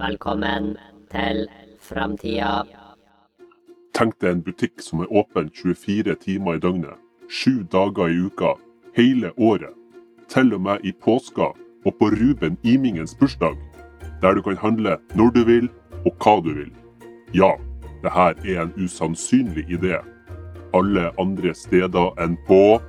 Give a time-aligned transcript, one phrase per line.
[0.00, 0.78] Velkommen
[1.12, 1.42] til
[1.84, 2.62] framtida.
[3.92, 6.96] Tenk deg en butikk som er åpen 24 timer i døgnet,
[7.28, 8.54] sju dager i uka,
[8.96, 9.76] hele året.
[10.32, 11.50] Til og med i påska
[11.84, 13.60] og på Ruben Imingens bursdag.
[14.22, 15.68] Der du kan handle når du vil
[16.06, 16.72] og hva du vil.
[17.36, 17.52] Ja,
[18.00, 20.00] det her er en usannsynlig idé.
[20.72, 22.80] Alle andre steder enn på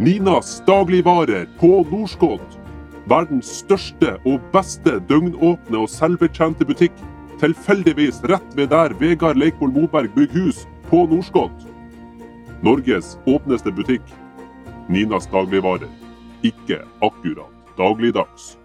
[0.00, 2.64] Ninas dagligvarer på Norskott.
[3.06, 6.94] Verdens største og beste døgnåpne og selvbetjente butikk.
[7.38, 11.66] Tilfeldigvis rett ved der Vegard Leikvoll Moberg bygger hus, på Norskott.
[12.62, 14.02] Norges åpneste butikk.
[14.88, 15.90] Ninas dagligvarer.
[16.46, 18.56] Ikke akkurat dagligdags.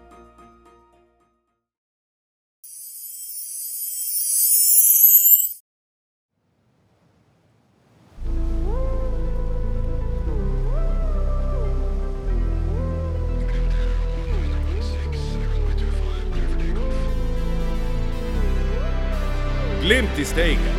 [20.32, 20.74] Steigen.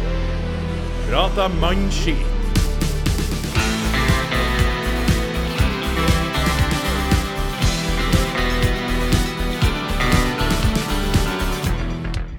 [1.10, 2.16] Prata mannskit.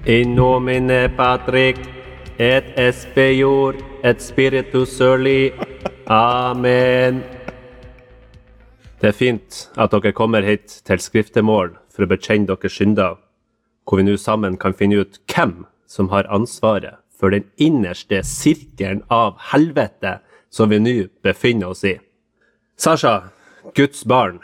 [0.06, 1.78] In nomine Patrick,
[2.38, 5.52] et espejor, et spiritus sørli.
[6.06, 7.22] Amen.
[9.00, 13.16] Det er fint at dere kommer hit til skriftemål for å bekjenne deres synder,
[13.86, 19.02] hvor vi nå sammen kan finne ut hvem som har ansvaret for den innerste sirkelen
[19.12, 20.18] av helvete
[20.50, 21.96] som vi nå befinner oss i.
[22.76, 23.30] Sasha,
[23.74, 24.40] Guds barn,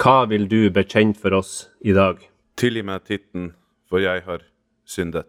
[0.00, 2.20] hva vil du bekjenne for oss i dag?
[2.58, 3.52] Tilgi meg titten,
[3.88, 4.44] for jeg har
[4.88, 5.28] syndet.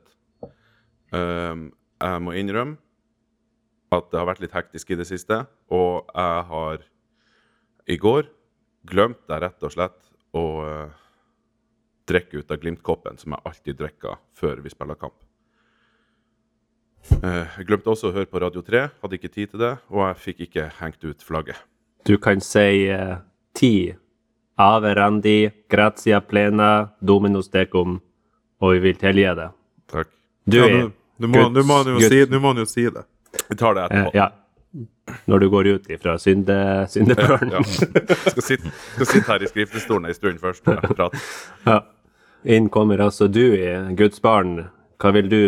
[1.13, 2.79] Ehm, jeg må innrømme
[3.93, 6.87] at det har vært litt hektisk i det siste, og jeg har
[7.87, 8.29] i går
[8.89, 9.99] glemt jeg rett og slett
[10.33, 10.95] å eh,
[12.09, 15.19] drikke ut av Glimt-koppen, som jeg alltid drikker før vi spiller kamp.
[17.11, 20.05] Eh, jeg glemte også å høre på Radio 3, hadde ikke tid til det, og
[20.07, 21.59] jeg fikk ikke hengt ut flagget.
[22.07, 23.17] Du kan si eh,
[23.55, 23.93] ti.
[24.59, 27.97] Ave randi, grazia plena, dominus decum,
[28.61, 29.49] og vi vil tilgi det.
[29.91, 30.11] Takk.
[30.45, 33.03] Du Ja, er nå, må, nå, må han jo si, jo si det.
[33.49, 34.15] Vi tar det eh, etterpå.
[34.17, 34.29] Ja.
[35.29, 36.55] Når du går ut ifra synde,
[36.89, 37.51] syndebørn.
[37.53, 37.63] Ja.
[37.63, 40.67] Skal, sitte, skal sitte her i skriftestolen ei stund først.
[40.67, 41.23] og prate.
[41.67, 41.81] Ja.
[42.43, 43.67] Inn kommer altså du i
[43.99, 44.67] Guds barn.
[44.99, 45.41] Hva vil du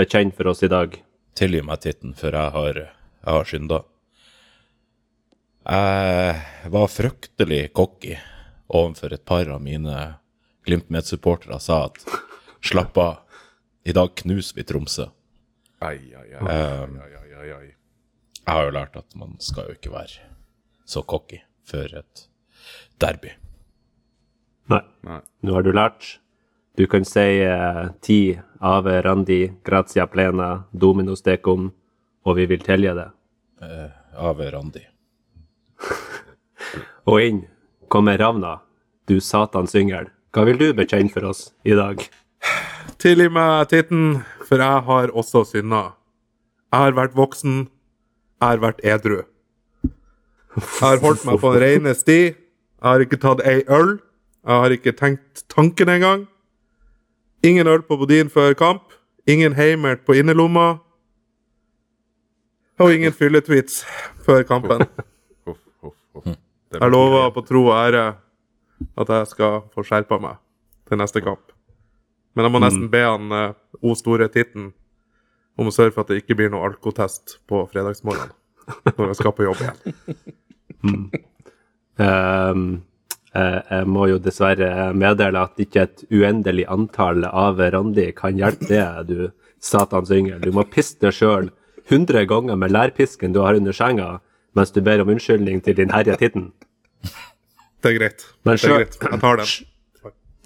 [0.00, 0.96] bekjenne for oss i dag?
[1.36, 2.78] Tilgi meg titten, for jeg har,
[3.20, 3.82] jeg har synda.
[5.70, 8.16] Jeg var fryktelig cocky
[8.70, 9.96] overfor et par av mine
[10.68, 12.00] Glimt-medsupportere sa at
[12.64, 13.20] slapp av,
[13.84, 15.06] i dag knuser vi Tromsø.
[15.80, 17.68] Ai, ai, ai, ai, ai, ai, ai.
[18.40, 20.26] Jeg har jo lært at man skal jo ikke være
[20.88, 22.26] så cocky før et
[23.00, 23.32] derby.
[24.70, 24.82] Nei.
[25.06, 25.20] Nei.
[25.44, 26.18] Nå har du lært.
[26.76, 31.70] Du kan si eh, ti ave randi, grazia plena, dominus decum,
[32.24, 33.08] og vi vil tilgi det.
[34.20, 34.82] Ave Randi.
[37.10, 37.40] Og inn
[37.88, 38.58] kommer Ravna,
[39.08, 40.10] du satans yngel.
[40.30, 42.02] Hva vil du bekjenne for oss i dag?
[43.00, 45.82] Tilgi meg titten, for jeg har også synda.
[46.70, 47.64] Jeg har vært voksen.
[48.40, 49.22] Jeg har vært edru.
[49.82, 52.20] Jeg har holdt meg på den rene sti.
[52.30, 53.96] Jeg har ikke tatt ei øl.
[54.46, 56.28] Jeg har ikke tenkt tanken engang.
[57.42, 58.92] Ingen øl på Bodin før kamp.
[59.26, 60.78] Ingen heimert på innerlomma.
[62.80, 63.84] Og ingen fylletweets
[64.24, 64.84] før kampen.
[66.70, 68.04] Jeg lover på tro og ære
[68.96, 70.38] at jeg skal få skjerpa meg
[70.88, 71.52] til neste kamp.
[72.34, 74.70] Men jeg må nesten be han eh, O store titten
[75.60, 78.36] om å sørge for at det ikke blir noe alkotest på fredagsmorgenen
[78.96, 79.98] når jeg skal på jobb igjen.
[82.00, 82.89] Ehm, eh,
[83.34, 88.86] jeg må jo dessverre meddele at ikke et uendelig antall av Randi kan hjelpe det,
[89.06, 89.30] du
[89.62, 90.40] satans yngel.
[90.42, 91.50] Du må pisse deg sjøl
[91.90, 94.18] 100 ganger med lærpisken du har under senga,
[94.56, 96.50] mens du ber om unnskyldning til din herre titten.
[97.80, 98.26] Det er greit.
[98.44, 98.98] Men det er greit.
[99.00, 99.52] Jeg tar den.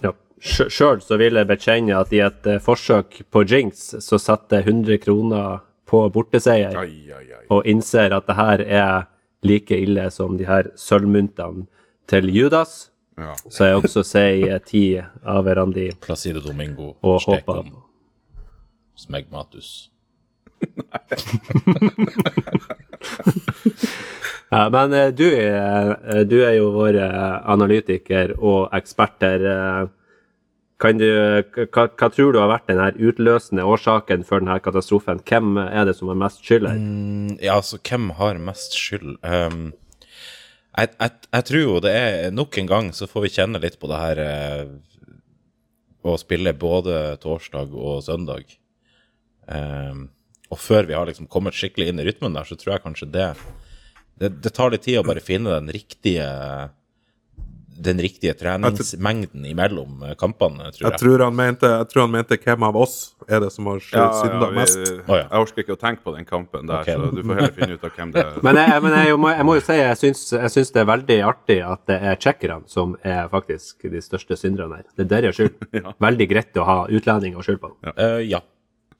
[0.05, 0.13] Ja.
[0.45, 4.69] Sjøl så vil jeg bekjenne at i et eh, forsøk på jinx, så satte jeg
[4.69, 6.77] 100 kroner på borteseier,
[7.53, 9.09] og innser at det her er
[9.45, 11.67] like ille som de her sølvmyntene
[12.11, 12.91] til Judas.
[13.19, 13.35] Ja.
[13.49, 17.63] Så jeg også sier ti av hverandre Placido Domingo, og håper
[18.99, 19.91] Smegmatus.
[24.51, 29.45] ja, Men eh, du, er- eh, du er jo vår eh, analytiker og eksperter.
[30.83, 31.07] Kan du,
[31.71, 35.21] hva, hva tror du har vært den her utløsende årsaken for denne katastrofen?
[35.29, 36.81] Hvem er det som har mest skyld her?
[37.45, 39.15] Ja, altså, hvem har mest skyld?
[39.25, 39.69] Ehm,
[40.75, 43.79] jeg, jeg, jeg tror jo det er Nok en gang så får vi kjenne litt
[43.81, 44.65] på det her eh,
[46.05, 48.51] å spille både torsdag og søndag.
[49.49, 50.09] Ehm,
[50.53, 53.13] og før vi har liksom kommet skikkelig inn i rytmen der, så tror jeg kanskje
[53.15, 53.31] det
[54.15, 56.27] Det, det tar litt tid å bare finne den riktige
[57.77, 61.01] den riktige treningsmengden imellom eh, kampene, tror Jeg jeg.
[61.03, 62.95] tror han mente, jeg tror han mente hvem av oss
[63.27, 64.79] er det som har synda vi- mest.
[65.09, 65.25] Oh, ja.
[65.27, 66.95] Jeg orker ikke å tenke på den kampen der, okay.
[66.95, 68.39] så du får heller finne ut av hvem det er.
[68.47, 70.89] Men, jeg, men jeg, må, jeg må jo si jeg syns, jeg syns det er
[70.93, 74.87] veldig artig at det er tsjekkerne som er faktisk de største synderne her.
[74.95, 75.55] Det er deres skyld.
[75.85, 75.91] Ja.
[76.01, 77.73] Veldig greit å ha utlendinger å skylde på.
[77.99, 78.39] Uh, ja.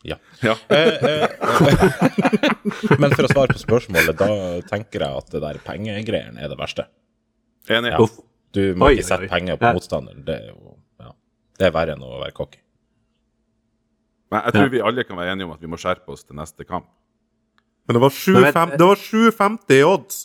[0.05, 0.17] ja.
[0.43, 0.57] Ja.
[0.75, 1.29] Eh,
[3.01, 4.29] Men for å svare på spørsmålet, da
[4.69, 6.89] tenker jeg at det der pengegreiene er det verste.
[7.73, 7.95] Enig.
[7.95, 8.03] Ja.
[8.55, 9.31] Du må Oi, ikke sette oi.
[9.33, 9.73] penger på Ja.
[9.77, 10.25] motstanderen.
[10.27, 11.11] Det er jo ja.
[11.59, 12.61] Det er verre enn å være cocky.
[14.33, 16.37] Men jeg tror vi alle kan være enige om at vi må skjerpe oss til
[16.39, 16.87] neste kamp.
[17.87, 20.23] Men det var 7,50 det var 7,50 i odds.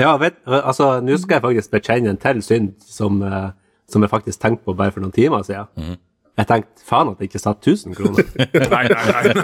[0.00, 3.50] Ja, vet, altså, nå skal jeg faktisk bekjenne en til synd som, eh,
[3.90, 5.98] som jeg faktisk tenkte på bare for noen timer siden.
[6.40, 8.24] Jeg tenkte faen at jeg ikke satt 1000 kroner.
[8.72, 9.24] Nei, nei, nei.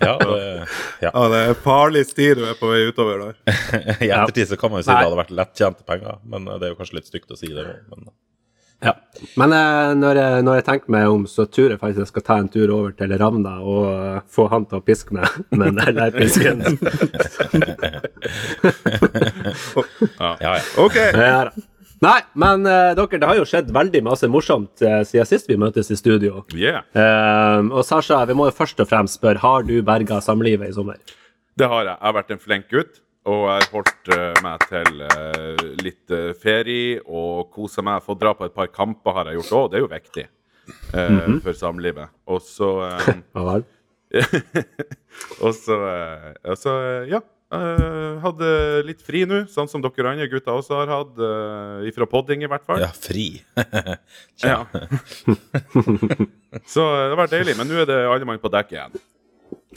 [0.00, 0.64] Ja, det,
[1.02, 1.10] ja.
[1.10, 3.34] Ja, det er farlig sti du er på vei utover der.
[4.06, 5.00] I ettertid så kan man jo si Nei.
[5.02, 7.48] det hadde vært lettjente penger, men eh, det er jo kanskje litt stygt å si
[7.52, 7.64] det.
[7.90, 8.00] Men
[8.80, 8.94] Ja.
[9.36, 12.24] Men eh, når, jeg, når jeg tenker meg om, så tror jeg faktisk jeg skal
[12.30, 15.68] ta en tur over til Ravna og uh, få han til å piske meg med
[15.82, 16.58] den der pisken.
[20.22, 20.52] ja, ja.
[20.80, 20.96] OK.
[20.96, 21.69] Ja, da.
[22.00, 25.58] Nei, men uh, dere, det har jo skjedd veldig masse morsomt uh, siden sist vi
[25.60, 26.46] møtes i studio.
[26.56, 26.86] Yeah.
[26.96, 30.76] Uh, og Sasha, vi må jo først og fremst spørre, har du berga samlivet i
[30.76, 30.96] sommer?
[31.60, 31.92] Det har jeg.
[31.92, 33.02] Jeg har vært en flink gutt.
[33.28, 34.08] Og jeg har holdt
[34.40, 35.02] meg til
[35.84, 38.00] litt ferie og kosa meg.
[38.00, 39.66] Fått dra på et par kamper har jeg gjort òg.
[39.68, 42.08] Det er jo viktig eh, for samlivet.
[42.32, 42.70] Og så
[45.44, 46.74] Og så,
[47.12, 47.20] ja.
[47.54, 48.50] Eh, hadde
[48.86, 51.16] litt fri nå, sånn som dere andre gutter også har hatt.
[51.18, 52.82] Uh, ifra podding, i hvert fall.
[52.82, 53.42] ja fri.
[54.44, 54.64] Ja.
[56.66, 57.56] så det var deilig.
[57.58, 59.02] Men nå er det alle mann på dekk igjen.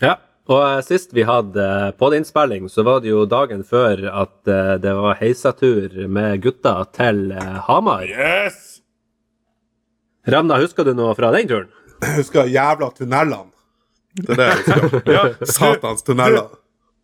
[0.01, 0.17] Ja.
[0.51, 4.35] Og eh, sist vi hadde podinnspilling, så var det jo dagen før at
[4.83, 7.29] det var heisatur med gutta til
[7.67, 8.03] Hamar.
[8.09, 8.81] Yes!
[10.27, 11.71] Ravna, husker du noe fra den turen?
[12.03, 13.51] Jeg husker jævla tunnelene.
[14.13, 15.13] Det er det jeg husker.
[15.15, 15.23] Ja,
[15.55, 16.51] Satans tunneler.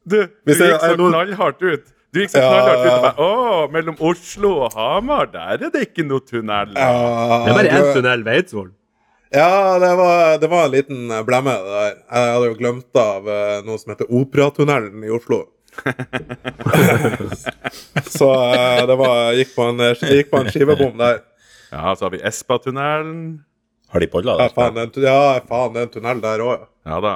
[0.08, 1.84] Du, du gikk så knallhardt ut.
[2.14, 3.24] Du gikk så knallhardt ut bare Å,
[3.74, 6.68] mellom Oslo og Hamar, der er det ikke noe tunnel.
[6.74, 8.72] Det er bare én tunnel ved Eidsvoll.
[9.30, 11.92] Ja, det var, det var en liten eh, blemme, det der.
[12.10, 15.44] Jeg hadde jo glemt av eh, noe som heter Operatunnelen i Oslo.
[18.10, 21.22] Så eh, det var Gikk på en, gikk på en skivebom der.
[21.70, 23.20] Ja, så har vi Espatunnelen.
[23.94, 24.82] Har de boller Ja, der?
[24.82, 26.66] er ja, faen, det er en tunnel der òg, ja.
[26.90, 27.14] Ja da.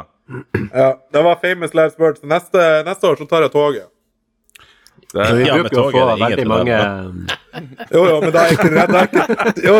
[0.73, 0.89] Ja.
[1.11, 2.21] Det var famous last words.
[2.23, 3.89] Neste, neste år så tar jeg toget.
[5.13, 6.77] Det, Vi Ja, bruker jo å få veldig mange
[7.91, 8.95] Jo, jo, men da er jeg ikke redd.
[8.97, 9.75] jeg jo.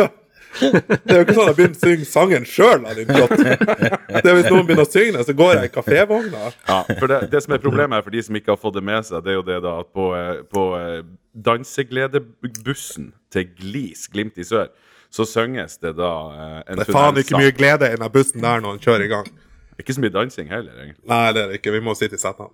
[0.54, 4.84] Det er jo ikke sånn at jeg begynner å synge sangen sjøl, hvis noen begynner
[4.84, 6.52] å synge den, så går jeg i kafévogna.
[6.68, 8.84] ja, for det, det som er problemet her for de som ikke har fått det
[8.86, 11.00] med seg, det er jo det da at på, eh, på eh,
[11.34, 14.70] dansegledebussen til Glis, Glimt i sør,
[15.10, 18.44] så synges det da eh, en Det er faen ikke mye glede i den bussen
[18.44, 19.32] der når den kjører i gang.
[19.80, 21.06] Ikke så mye dansing heller, egentlig.
[21.10, 21.74] Nei, det er det ikke.
[21.74, 22.50] Vi må sitte i setene.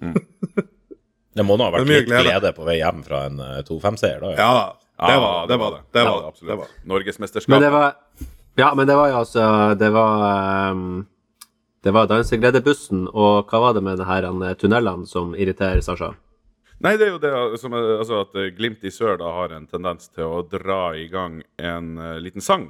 [1.30, 2.24] Det må nå ha vært litt glede.
[2.26, 4.30] glede på vei hjem fra en eh, 2-5-seier, da.
[4.34, 4.54] Ja,
[5.00, 5.56] det var det.
[5.56, 5.82] var det.
[5.94, 6.26] Det var det.
[6.26, 6.50] absolutt.
[6.50, 6.72] Det var.
[6.84, 7.52] Norgesmesterskap.
[7.54, 7.94] Men det var
[8.58, 11.06] Ja, men det var jo altså Det var um,
[11.82, 16.10] Det var dansegledebussen, og hva var det med de her eh, tunnelene som irriterer Sasha?
[16.80, 19.54] Nei, det er jo det som er, altså at eh, Glimt i sør da har
[19.56, 22.68] en tendens til å dra i gang en uh, liten sang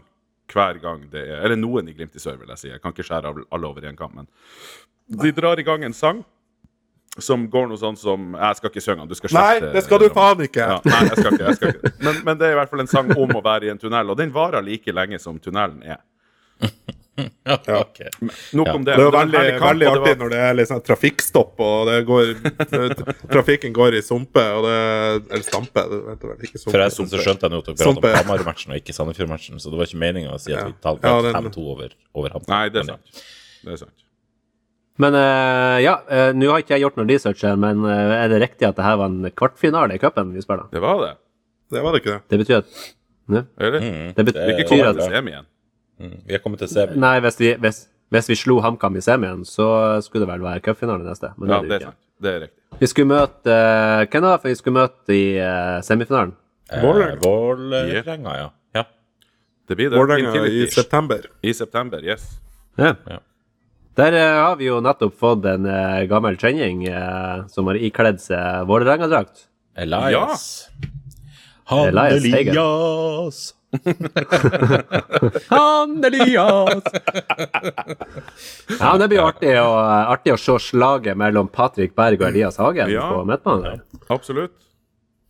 [0.55, 2.69] hver gang det er Eller noen i Glimt i sør, vil jeg si.
[2.73, 4.29] Jeg kan ikke skjære alle over en kam, men
[5.21, 6.23] de drar i gang en sang
[7.19, 9.99] som går noe sånn som Jeg skal ikke synge den, du skal Nei, det skal
[9.99, 10.63] du faen ikke.
[10.63, 11.47] Ja, nei, jeg skal ikke.
[11.49, 11.93] Jeg skal ikke.
[12.07, 14.13] Men, men det er i hvert fall en sang om å være i en tunnel,
[14.13, 15.99] og den varer like lenge som tunnelen er.
[17.45, 17.99] Ja, ok.
[18.57, 18.75] Nok Ja.
[18.75, 18.95] om det.
[18.97, 21.97] Det er jo veldig, veldig det artig var- når det er sånn trafikkstopp, og det
[22.09, 22.31] går
[23.35, 24.77] Trafikken går i sumpe, og det
[25.35, 26.63] Eller stampe, det.
[26.65, 28.17] Forresten så skjønte jeg nå at dere pratet om.
[28.23, 31.21] Hamar-matchen og ikke Sandefjord-matchen, så det var ikke meninga å si at vi talte Ja,
[31.21, 32.49] den- 5-2 over, over Hamar.
[32.49, 33.23] Nei, det er sant.
[33.65, 34.07] Det er sant.
[35.01, 38.29] Men uh, ja, uh, nå har ikke jeg gjort noe research her, men uh, er
[38.33, 40.69] det riktig at det her var en kvartfinale i cupen vi spiller?
[40.73, 41.15] Det var det.
[41.73, 42.21] Det var det ikke det.
[42.33, 42.83] Det betyr at?
[43.31, 43.81] Eller?
[43.81, 45.47] Mm, Det betyr ikke det- betyr at-.
[46.01, 46.97] Mm, vi er kommet til semi.
[47.01, 47.83] Nei, hvis vi, hvis,
[48.15, 49.67] hvis vi slo HamKam i semien, så
[50.05, 51.35] skulle det vel være cupfinale neste.
[51.37, 52.01] Men det Ja, er det det er sant.
[52.21, 52.79] Det er riktig.
[52.81, 54.37] Vi skulle møte uh, Hvem da?
[54.41, 56.35] For vi skulle møte i uh, semifinalen.
[56.71, 58.37] Eh, Vålerenga.
[58.37, 58.49] Ja.
[58.77, 58.85] ja.
[59.69, 59.99] Det blir det.
[59.99, 61.27] Vålerenga i september.
[61.43, 62.27] I september, yes.
[62.79, 62.95] Ja.
[63.09, 63.21] Ja.
[64.01, 68.21] Der uh, har vi jo nettopp fått en uh, gammel kjenning uh, som har ikledd
[68.23, 69.49] seg Vålerenga-drakt.
[69.81, 70.13] Elias.
[70.13, 70.47] Elias
[71.71, 71.99] Hagen.
[71.99, 73.41] Elias
[75.49, 76.83] Han Elias!
[78.81, 79.69] ja, det blir artig å,
[80.15, 83.07] artig å se slaget mellom Patrick Berg og Elias Hagen Ja.
[83.13, 83.81] på midtbanen.
[84.09, 84.57] Absolutt.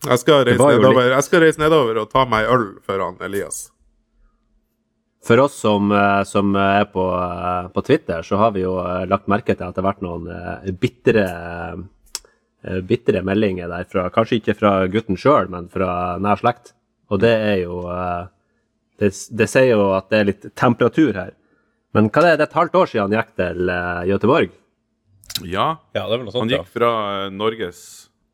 [0.06, 3.66] Jeg skal, reise nedover, jeg skal reise nedover og ta meg øl for han Elias.
[5.20, 9.04] For oss som, eh, som er på, eh, på Twitter, så har vi jo eh,
[9.06, 10.24] lagt merke til at det har vært noen
[10.80, 11.26] bitre,
[12.88, 16.72] bitre meldinger der fra Kanskje ikke fra gutten sjøl, men fra nær slekt.
[17.10, 18.26] Og det er jo eh,
[19.00, 21.32] det, det sier jo at det er litt temperatur her.
[21.96, 24.50] Men hva er det, det er et halvt år siden han gikk til uh, Göteborg?
[25.42, 25.64] Ja,
[25.94, 26.60] Ja, det er vel noe han sånt, ja.
[26.60, 26.90] gikk fra
[27.24, 27.80] eh, Norges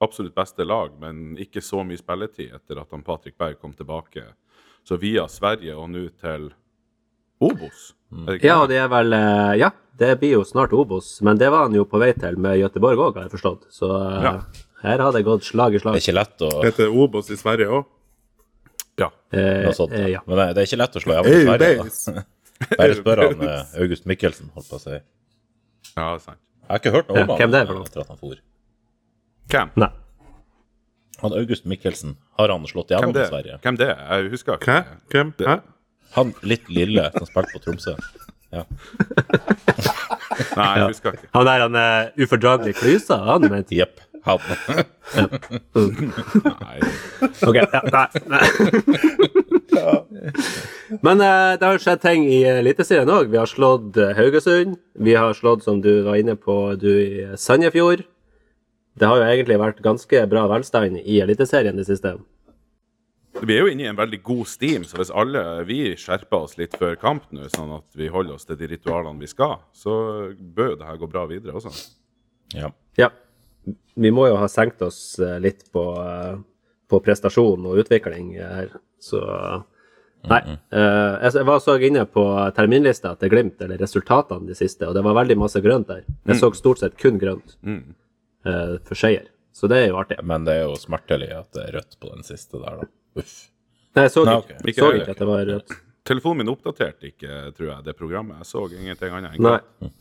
[0.02, 4.26] absolutt beste lag, men ikke så mye spilletid etter at han Patrick Berg kom tilbake.
[4.84, 6.50] Så via Sverige og nå til
[7.40, 7.94] Obos.
[8.12, 8.74] Er det Ja, det?
[8.74, 9.16] det er vel
[9.60, 12.58] Ja, det blir jo snart Obos, men det var han jo på vei til med
[12.60, 13.66] Göteborg òg, har jeg forstått.
[13.72, 13.88] Så
[14.22, 14.34] Ja.
[14.82, 15.94] her har det gått slag i slag.
[15.96, 17.84] Det er ikke lett å Heter Obos i Sverige òg.
[19.00, 19.10] Ja.
[19.36, 20.16] Eh, noe sånt, eh, ja.
[20.16, 20.22] ja.
[20.26, 21.86] Men det, det er ikke lett å slå hjemme i Sverige.
[22.16, 22.24] da.
[22.80, 24.96] Bare spør han eh, August Mikkelsen, holdt på å si.
[24.96, 26.40] Jeg er sant.
[26.70, 27.88] har ikke hørt noe Ja, om hvem det er han for noe?
[27.90, 28.40] etter at han for.
[29.52, 29.72] Hvem?
[29.84, 29.90] Nei.
[31.22, 33.58] Han August Mikkelsen, har han slått Hvem igjennom i Sverige?
[33.64, 33.90] Hvem det?
[33.96, 34.78] Jeg husker Hæ?
[34.80, 34.96] ikke.
[35.14, 35.34] Hvem?
[35.46, 35.58] Hæ?
[36.16, 37.94] Han litt lille som spilte på Tromsø.
[38.54, 38.62] Ja.
[40.56, 41.28] Nei, jeg husker ikke.
[41.36, 44.00] Han der han er ufordragelig klysa, han Jepp.
[44.26, 44.40] Han.
[46.44, 46.78] Nei.
[47.46, 48.08] Ok, ja, nei.
[48.32, 48.46] nei.
[51.02, 53.30] Men eh, det har skjedd ting i Eliteserien òg.
[53.32, 54.78] Vi har slått eh, Haugesund.
[54.98, 58.04] Vi har slått, som du var inne på, du i Sandefjord.
[58.96, 62.16] Det har jo egentlig vært ganske bra velstand i Eliteserien det siste.
[63.36, 66.56] Vi er jo inne i en veldig god steam, så hvis alle vi skjerper oss
[66.56, 69.92] litt før kamp nå, sånn at vi holder oss til de ritualene vi skal, så
[70.32, 71.74] bør jo det her gå bra videre også.
[72.56, 72.70] Ja.
[72.96, 73.10] Ja.
[73.96, 76.36] Vi må jo ha senkt oss eh, litt på, eh,
[76.90, 78.68] på prestasjon og utvikling her,
[79.02, 79.20] så
[80.26, 80.40] Nei.
[80.74, 82.24] eh, jeg var så inne på
[82.56, 86.04] terminlista til Glimt, eller resultatene de siste, og det var veldig masse grønt der.
[86.26, 87.94] Jeg så stort sett kun grønt Mm.
[88.44, 90.18] eh, for seier, så det er jo artig.
[90.22, 92.88] Men det er jo smertelig at det er rødt på den siste der, da.
[93.16, 93.36] Uff.
[93.96, 94.58] Nei, jeg så Nei, ikke.
[94.68, 95.76] Ikke så ikke at det var rødt.
[96.06, 98.36] Telefonen min oppdaterte ikke, tror jeg, det programmet.
[98.42, 99.94] Jeg så ingenting annet enn grønt.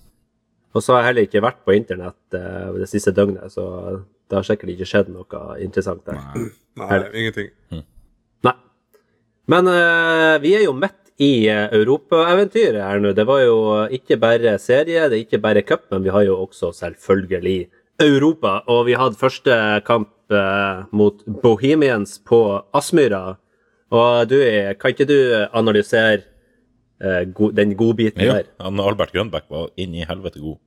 [0.75, 3.65] Og så har jeg heller ikke vært på internett eh, det siste døgnet, så
[4.27, 6.19] det har sikkert ikke skjedd noe interessant der.
[6.19, 6.49] Nei.
[6.81, 7.49] Nei, ingenting.
[8.43, 8.55] Nei.
[9.51, 13.13] Men eh, vi er jo midt i uh, europaeventyret her nå.
[13.15, 13.57] Det var jo
[13.95, 17.69] ikke bare serie, det er ikke bare cup, men vi har jo også selvfølgelig
[18.03, 18.59] Europa.
[18.67, 19.55] Og vi hadde første
[19.87, 22.41] kamp eh, mot Bohemians på
[22.75, 23.37] Aspmyra.
[23.95, 25.17] Og du, eh, kan ikke du
[25.53, 26.23] analysere
[27.01, 28.51] eh, go den godbiten Ja, der?
[28.59, 30.57] han Albert Grønbæk var inn i helvete god.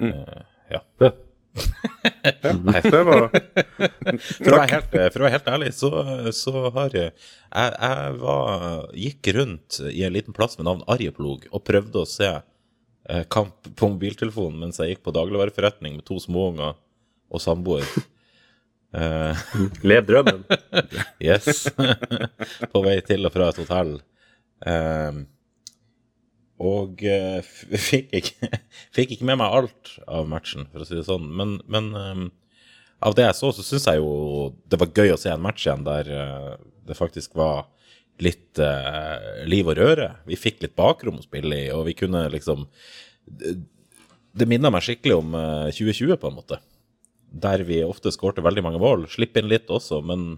[0.00, 0.40] Eh,
[0.72, 0.80] ja.
[1.00, 1.12] Ja.
[2.64, 5.90] Nei, Det var For å være helt, for å være helt ærlig, så,
[6.32, 11.44] så har jeg jeg, jeg var, gikk rundt i en liten plass med navn Arjeplog
[11.50, 16.16] og prøvde å se eh, kamp på mobiltelefonen mens jeg gikk på dagligvareforretning med to
[16.22, 16.78] småunger
[17.32, 17.84] og samboer.
[18.92, 19.44] Eh,
[19.88, 20.42] Lev drømmen.
[21.28, 21.68] yes.
[22.72, 23.94] på vei til og fra et hotell.
[24.68, 25.22] Eh,
[26.62, 27.42] og eh,
[27.88, 28.50] fikk ikke,
[28.94, 31.26] fikk ikke med meg alt av matchen, for å si det sånn.
[31.38, 32.24] Men, men um,
[33.02, 35.66] av det jeg så, så syns jeg jo det var gøy å se en match
[35.66, 36.52] igjen der uh,
[36.86, 37.66] det faktisk var
[38.22, 40.12] litt uh, liv og røre.
[40.28, 42.68] Vi fikk litt bakrom å spille i, og vi kunne liksom
[43.22, 43.54] Det,
[44.34, 46.58] det minna meg skikkelig om uh, 2020, på en måte.
[47.32, 49.06] Der vi ofte skårte veldig mange mål.
[49.10, 50.36] Slipp inn litt også, men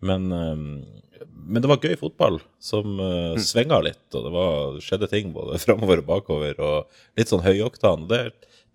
[0.00, 5.10] men, eh, men det var gøy fotball som uh, svinga litt, og det var, skjedde
[5.12, 8.06] ting både framover og bakover, og litt sånn høyoktan.
[8.10, 8.22] Det,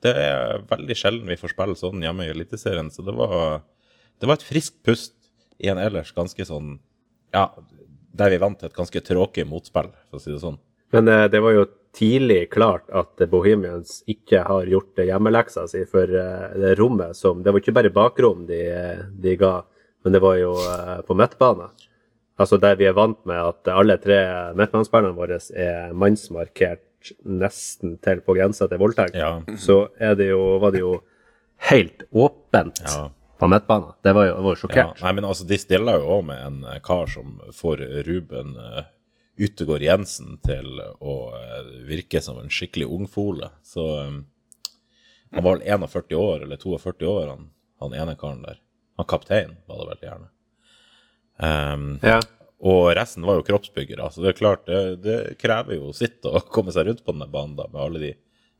[0.06, 3.64] det er veldig sjelden vi får spille sånn hjemme i Eliteserien, så det var,
[4.22, 5.16] det var et friskt pust
[5.58, 6.78] i en ellers ganske sånn
[7.36, 7.50] Ja,
[8.16, 10.60] der vi vant et ganske tråkig motspill, for å si det sånn.
[10.96, 11.66] Men eh, det var jo
[11.96, 17.52] tidlig klart at Bohemians ikke har gjort hjemmeleksa si for eh, det rommet som Det
[17.52, 18.62] var ikke bare bakrom de,
[19.12, 19.58] de ga,
[20.06, 21.72] men det var jo eh, på midtbane.
[22.38, 24.20] Altså der vi er vant med at alle tre
[24.58, 29.42] midtbanespillerne våre er mannsmarkert nesten til på grensa til voldtekt, Ja.
[29.58, 29.86] så
[30.18, 30.96] det jo, var det jo
[31.70, 33.10] helt åpent Ja.
[33.40, 33.94] på midtbanen.
[34.04, 35.00] Det var jo, var sjokkert.
[35.00, 38.56] Ja, nei, men altså, de stiller jo òg med en eh, kar som får Ruben
[38.58, 38.84] uh,
[39.38, 43.50] Utegård Jensen til å eh, virke som en skikkelig ungfole.
[43.64, 44.22] Så um,
[45.32, 47.50] han var vel 41 år, eller 42 år, han,
[47.84, 48.62] han ene karen der.
[48.98, 50.30] Han kaptein var det veldig gjerne.
[51.38, 52.20] Um, Ja.
[52.64, 56.40] og resten var jo kroppsbyggere, så det er klart, det, det krever jo sitt å
[56.56, 58.14] komme seg rundt på denne banen da, med alle de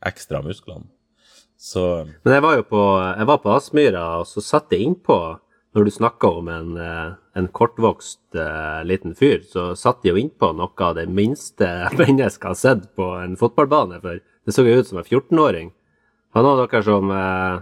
[0.04, 0.90] ekstra musklene.
[1.56, 2.82] Så Men jeg var jo på,
[3.16, 5.16] jeg var på Aspmyra, og så satt jeg innpå
[5.76, 10.16] når du snakka om en, eh, en kortvokst uh, liten fyr, så satt de jo
[10.20, 11.68] innpå noe av det minste
[12.00, 14.00] mennesket har sett på en fotballbane.
[14.00, 15.72] For det så jo ut som en 14-åring.
[16.36, 17.58] Han var dere som eh,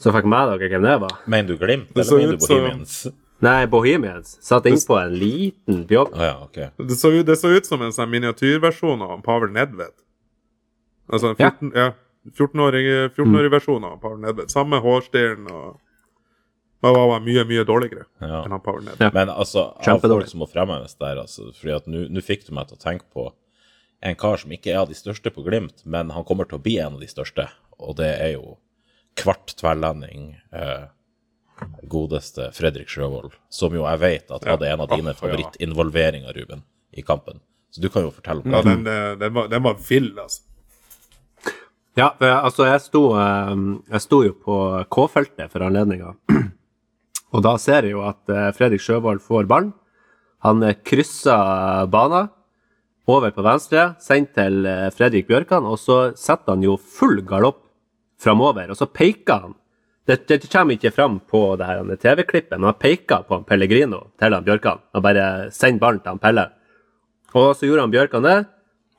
[0.00, 1.16] som fikk med dere hvem det var?
[1.30, 2.94] Mener du Glimt, eller mener du som- Bohemians?
[3.40, 4.34] Nei, Bohemians.
[4.44, 6.10] Satt innpå en liten bjogg.
[6.16, 6.58] Ah, ja, ok.
[6.88, 9.94] Det så, ut- det så ut som en sånn miniatyrversjon av Pavel Nedved.
[11.10, 11.92] Altså en 14, ja.
[12.36, 14.50] 14-årig 14 versjon av Pavel Nedved.
[14.52, 15.78] Samme hårstilen og
[16.82, 18.42] Men var var mye, mye dårligere Ja.
[18.44, 19.00] enn han Pavel Nedved.
[19.04, 19.10] Ja.
[19.12, 22.68] Men altså, av folk som må fremheves der, altså, fordi at nå fikk du meg
[22.68, 23.32] til å tenke på
[24.02, 26.62] en kar som ikke er av de største på Glimt, men han kommer til å
[26.62, 28.56] bli en av de største, og det er jo
[29.16, 30.84] kvart tverrlending, eh,
[31.90, 36.62] godeste Fredrik Sjøvold, som jo jeg vet at hadde en av dine favorittinvolveringer, Ruben,
[36.96, 37.40] i kampen.
[37.70, 38.70] Så du kan jo fortelle om Ja, det.
[38.70, 40.42] den, eh, den, var, den var vill, altså.
[41.98, 43.54] Ja, for jeg, altså jeg sto, eh,
[43.92, 44.56] jeg sto jo på
[44.90, 46.14] K-feltet for anledninga.
[47.34, 49.72] Og da ser jeg jo at eh, Fredrik Sjøvold får ballen.
[50.42, 52.30] Han krysser banen
[53.10, 54.64] over på venstre, sendt til
[54.96, 57.58] Fredrik Bjørkan, og så setter han jo full galopp
[58.20, 59.56] framover, og så peker han.
[60.08, 64.06] Det, det kommer ikke fram på det her TV-klippet, men han peker på han Pellegrino
[64.18, 64.80] til han Bjørkan.
[64.96, 66.46] Han bare sender ballen til han Pelle.
[67.36, 68.38] Og så gjorde han Bjørkan det.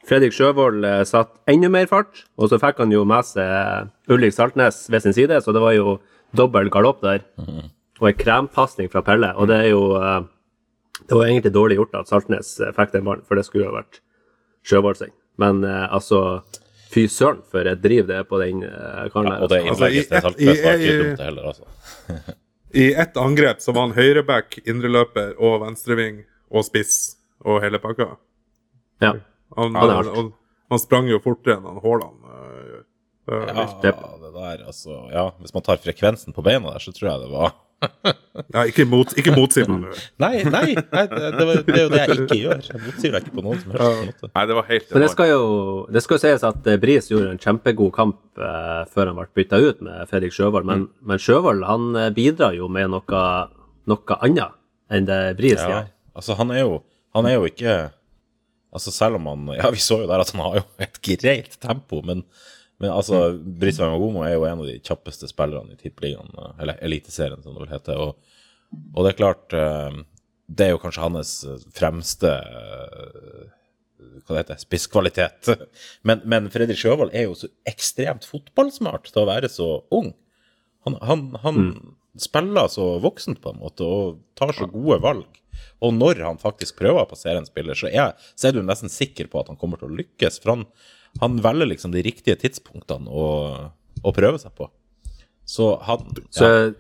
[0.08, 4.34] Fredrik Sjøvold eh, satt enda mer fart, og så fikk han jo med seg Ulrik
[4.34, 6.00] Saltnes ved sin side, så det var jo
[6.38, 7.25] dobbel galopp der.
[8.01, 10.22] Og en krempasning fra Pelle, og det er jo eh,
[11.01, 13.78] Det var egentlig dårlig gjort at Saltnes eh, fikk den ballen, for det skulle jo
[13.78, 14.01] vært
[14.66, 15.13] Sjøvold sin.
[15.42, 16.42] Men eh, altså
[16.92, 19.44] Fy søren, for et driv det er på den karen karen Ja, der.
[19.46, 19.72] og det altså.
[19.72, 21.64] innlegget til i- Saltnes var ikke dumt det heller, altså.
[22.84, 26.22] I ett angrep så var han høyreback, indreløper og venstreving
[26.52, 28.10] og spiss og hele pakka.
[29.02, 29.14] Ja.
[29.58, 30.30] Han, Ja, det er han,
[30.72, 32.86] han sprang jo fortere enn han Haaland øh, gjør.
[33.48, 37.20] Ja, det der, altså Ja, hvis man tar frekvensen på beina der, så tror jeg
[37.26, 39.94] det var ja, ikke, mot, ikke motsi meg nå.
[40.22, 42.60] Nei, nei, nei det, det, var, det er jo det jeg ikke gjør.
[42.68, 44.29] Jeg motsier deg ikke på noen som helst måte.
[44.36, 45.42] Nei, det var helt Men det skal jo
[45.98, 49.62] det skal sies at eh, Bris gjorde en kjempegod kamp eh, før han ble bytta
[49.64, 53.25] ut med Fredrik Sjøvold, men, men Sjøvold han eh, bidrar jo med noe,
[53.90, 54.58] noe annet
[54.92, 55.90] enn det Bris Ja, gjør.
[56.22, 56.79] altså han er jo
[57.16, 57.75] Han er jo ikke
[58.72, 61.58] Altså selv om han Ja, vi så jo der at han har jo et greit
[61.64, 62.22] tempo, men,
[62.81, 67.41] men altså Brice Wanyama er jo en av de kjappeste spillerne i Tippeligaen, eller Eliteserien,
[67.44, 68.00] som det vel heter.
[68.01, 68.39] Og,
[68.96, 70.00] og det er klart eh,
[70.50, 73.44] Det er jo kanskje hans eh, fremste eh,
[74.01, 75.51] hva det heter, spisskvalitet.
[76.07, 80.11] Men, men Fredrik Sjøvold er jo så ekstremt fotballsmart til å være så ung.
[80.87, 81.59] Han, han, han
[82.20, 85.41] spiller så voksent på en måte og tar så gode valg.
[85.85, 88.91] Og når han faktisk prøver å passere en spiller, så er, så er du nesten
[88.91, 90.41] sikker på at han kommer til å lykkes.
[90.41, 90.65] For han,
[91.20, 93.26] han velger liksom de riktige tidspunktene å,
[94.04, 94.70] å prøve seg på.
[95.46, 96.72] Så han Så ja,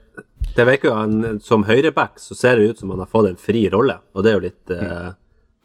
[0.55, 3.35] det virker jo han, Som høyreback så ser det ut som han har fått en
[3.41, 5.09] fri rolle, og det er jo litt, eh,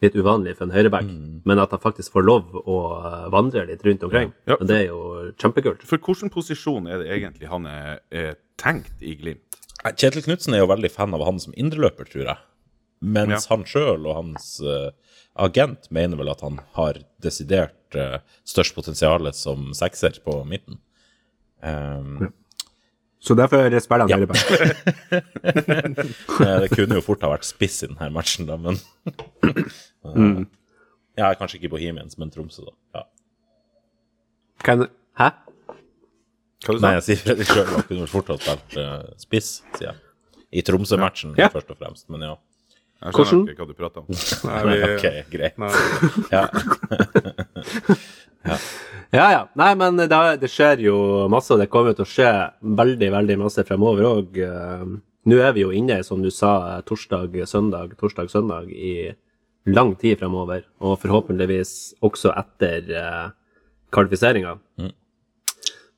[0.03, 1.07] litt uvanlig for en høyreback.
[1.47, 4.57] Men at han faktisk får lov å eh, vandre litt rundt omkring, Ja.
[4.61, 5.83] og det er jo kjempekult.
[5.87, 9.61] For hvilken posisjon er det egentlig han er, er tenkt i Glimt?
[9.87, 12.39] Kjetil Knutsen er jo veldig fan av han som indreløper, tror jeg.
[13.07, 13.55] Mens Ja.
[13.55, 14.91] han sjøl og hans eh,
[15.38, 20.79] agent mener vel at han har desidert uh, størst potensial som sekser på midten.
[21.62, 22.33] Um,
[23.27, 24.16] Så derfor spiller han Ja.
[24.20, 24.46] høyreback.
[26.46, 28.77] Eh, Det kunne jo fort ha vært spiss i denne matchen, da, men
[30.07, 30.46] Mm.
[31.18, 32.72] Ja, kanskje ikke Bohemians, men Tromsø, da.
[32.94, 33.03] Ja.
[34.62, 34.85] Kan,
[35.18, 35.31] hæ?
[36.66, 39.88] Hva du Nei, jeg sier Fredrik Sjølvang kunne vel fort ha spilt eh, spiss, sier
[39.90, 39.96] jeg.
[40.53, 41.49] I Tromsø-matchen, Ja.
[41.53, 42.37] først og fremst, men ja.
[42.97, 43.29] Jeg Hvordan?
[43.29, 44.07] skjønner ikke hva du prater om.
[44.49, 45.59] Nei, vi, Ok, greit.
[45.61, 45.71] nei,
[46.37, 46.45] Ja.
[49.15, 49.43] Ja, ja.
[49.59, 50.09] Nei, men det,
[50.43, 50.97] det skjer jo
[51.33, 52.31] masse, og det kommer til å skje
[52.79, 54.39] veldig, veldig masse fremover òg.
[55.27, 59.11] Nå er vi jo inne, som du sa, torsdag, søndag, torsdag, søndag i
[59.67, 60.63] lang tid fremover.
[60.79, 61.73] Og forhåpentligvis
[62.07, 63.27] også etter uh,
[63.95, 64.55] kvalifiseringa.
[64.79, 64.93] Mm.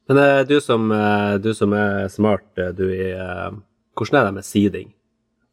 [0.08, 3.50] Men eh, du, som, eh, du som er smart, eh, du i eh,
[3.98, 4.92] Hvordan er det med seeding?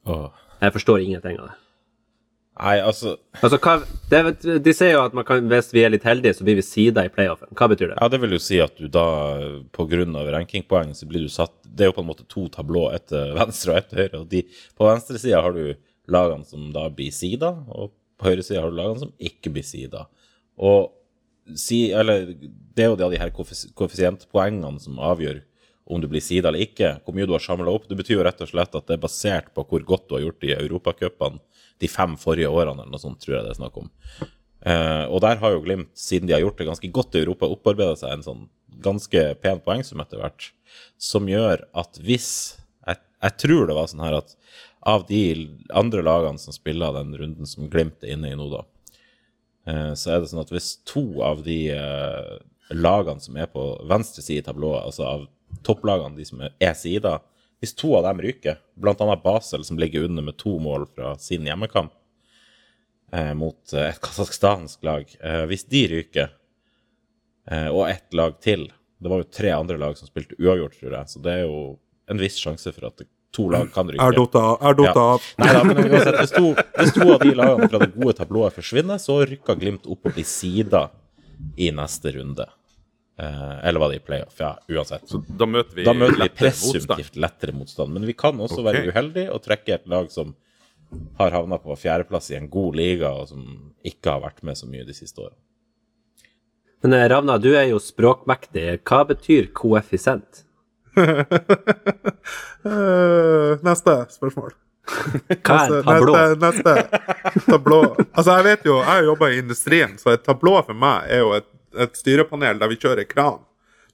[0.07, 0.29] Åh.
[0.61, 1.55] Jeg forstår ingenting av det.
[2.55, 3.73] Nei, altså Altså, hva,
[4.11, 4.19] det,
[4.63, 7.03] De sier jo at man kan, hvis vi er litt heldige, så blir vi sida
[7.03, 7.51] i playoffen.
[7.57, 7.97] Hva betyr det?
[7.99, 9.05] Ja, det vil jo si at du da,
[9.75, 13.11] av rankingpoeng, så blir du satt Det er jo på en måte to tablå, ett
[13.11, 14.21] venstre og ett høyre.
[14.21, 14.45] Og de,
[14.77, 15.75] på venstre side har du
[16.07, 19.65] lagene som da blir sida, og på høyre side har du lagene som ikke blir
[19.67, 20.05] sida.
[20.55, 20.93] Og
[21.59, 25.43] si, eller, det er jo det av de her koeffisientpoengene som avgjør
[25.85, 27.85] om du blir sida eller ikke, hvor mye du har samla opp.
[27.89, 30.25] Det betyr jo rett og slett at det er basert på hvor godt du har
[30.25, 31.41] gjort i europacupene
[31.83, 33.89] de fem forrige årene, eller noe sånt, tror jeg det er snakk om.
[34.65, 37.49] Eh, og der har jo Glimt, siden de har gjort det ganske godt i Europa,
[37.51, 38.45] opparbeida seg en sånn
[38.85, 40.47] ganske pen poengsum etter hvert,
[40.97, 42.29] som gjør at hvis
[42.85, 44.35] jeg, Jeg tror det var sånn her at
[44.85, 45.21] av de
[45.73, 48.63] andre lagene som spiller den runden som Glimt er inne i nå, da,
[49.69, 52.35] eh, så er det sånn at hvis to av de eh,
[52.73, 55.25] lagene som er på venstre side i tablået, altså av
[55.65, 57.19] topplagene, de som er, sida,
[57.59, 61.47] hvis to av dem ryker, annet Basel, som ligger under med to mål fra sin
[61.47, 61.93] hjemmekamp
[63.13, 66.33] eh, mot eh, et kasakhstansk lag, eh, hvis de ryker,
[67.51, 70.93] eh, og ett lag til Det var jo tre andre lag som spilte uavgjort, tror
[70.95, 71.57] jeg, så det er jo
[72.09, 73.03] en viss sjanse for at
[73.35, 74.01] to lag kan ryke.
[74.01, 75.17] Er dota er dota Ja.
[75.43, 78.55] Nei da, men uansett, hvis to, hvis to av de lagene fra det gode tablået
[78.55, 80.87] forsvinner, så rykker Glimt opp og blir sida
[81.59, 82.47] i neste runde.
[83.17, 84.35] Eh, eller var det i playoff?
[84.37, 85.07] Ja, uansett.
[85.09, 86.73] Så da møter vi Da møter vi lettere motstand.
[86.73, 87.93] presumptivt lettere motstand.
[87.93, 88.67] Men vi kan også okay.
[88.71, 90.35] være uheldige og trekke et lag som
[91.17, 94.67] har havna på fjerdeplass i en god liga, og som ikke har vært med så
[94.69, 95.39] mye de siste årene.
[96.83, 98.67] Men eh, Ravna, du er jo språkmektig.
[98.83, 100.43] Hva betyr koeffisent?
[102.65, 104.55] Eh, neste spørsmål.
[105.45, 106.13] Hva er en tablå?
[106.41, 107.79] Neste, neste tablå.
[108.07, 111.21] Altså, jeg vet jo, jeg har jobba i industrien, så et tablå for meg er
[111.21, 111.45] jo et,
[111.83, 113.43] et styrepanel der vi kjører kran.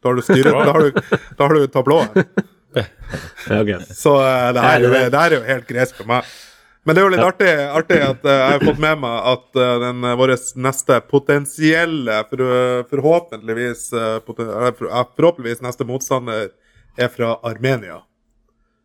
[0.02, 2.24] Da har du styret, da har du, da har du tablået.
[2.72, 3.80] Okay.
[3.94, 6.28] Så eh, det, her, Er det her er jo helt gresk for meg.
[6.84, 9.60] Men det er jo litt artig, artig at eh, jeg har fått med meg at
[9.60, 10.34] uh, den vår
[10.66, 12.46] neste potensielle, for,
[12.90, 13.84] forhåpentligvis
[14.26, 16.50] poten, Forhåpentligvis neste motstander
[16.98, 18.00] er fra Armenia.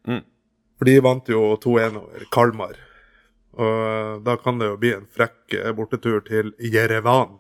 [0.07, 0.21] Mm.
[0.77, 2.77] For de vant jo 2-1 over Kalmar.
[3.57, 7.39] Og da kan det jo bli en frekk bortetur til Jerevan.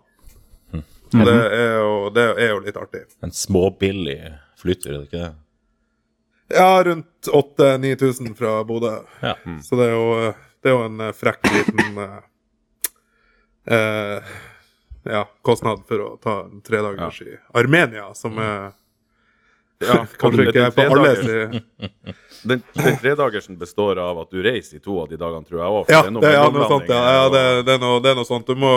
[1.14, 3.04] Og det, er jo, det er jo litt artig.
[3.22, 4.18] En småbillig
[4.58, 5.34] flytter, er det ikke det?
[6.48, 8.98] Ja, rundt 8000-9000 fra Bodø.
[9.20, 9.36] Ja.
[9.62, 12.18] Så det er jo, det er jo en eh, frekk liten eh,
[13.76, 14.34] eh,
[15.10, 18.74] ja, kostnad for å ta en tredagers i Armenia, som er
[19.82, 21.58] Ja, kanskje ikke på alle sider.
[22.46, 25.70] Den, den tredagersen består av at du reiser i to av de dagene, tror jeg
[25.78, 25.88] òg.
[25.90, 26.90] Ja, det er ja, noe sånt.
[26.92, 28.46] Ja, ja det, det, er noe, det er noe sånt.
[28.46, 28.70] Du må,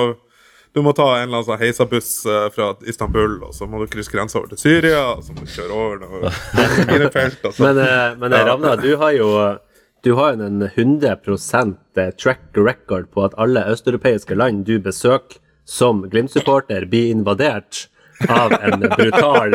[0.74, 3.90] du må ta en eller annen sånn heisabuss eh, fra Istanbul, og så må du
[3.90, 6.38] krysse grensa over til Syria, og så må du kjøre over noen
[6.92, 7.72] minefelt, og sånn.
[7.72, 9.32] Men, eh, men eh, Ravna, du har jo
[10.06, 11.74] du har jo en 100%
[12.22, 17.90] track record på at alle østeuropeiske land du besøker som Glimt-supporter, blir invadert
[18.32, 19.54] av en brutal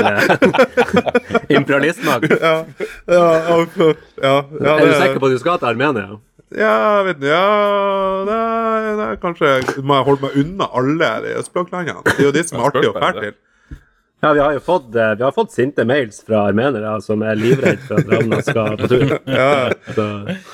[1.49, 2.37] imperialistmakt.
[2.41, 2.55] Ja,
[3.07, 3.59] ja, ja,
[4.23, 6.21] ja, ja, Er du sikker på at du skal til Armenia?
[6.55, 9.49] Ja, vet du, Ja, det det kanskje
[9.83, 12.05] Må jeg holde meg unna alle de østblokklandene?
[12.07, 13.35] Det er jo de som er artige å fære til.
[14.25, 17.35] Ja, vi har jo fått, eh, vi har fått sinte mails fra armenere som er
[17.37, 19.03] livredde for at Ravna skal på tur.
[19.41, 19.51] Ja,
[19.93, 20.07] Så,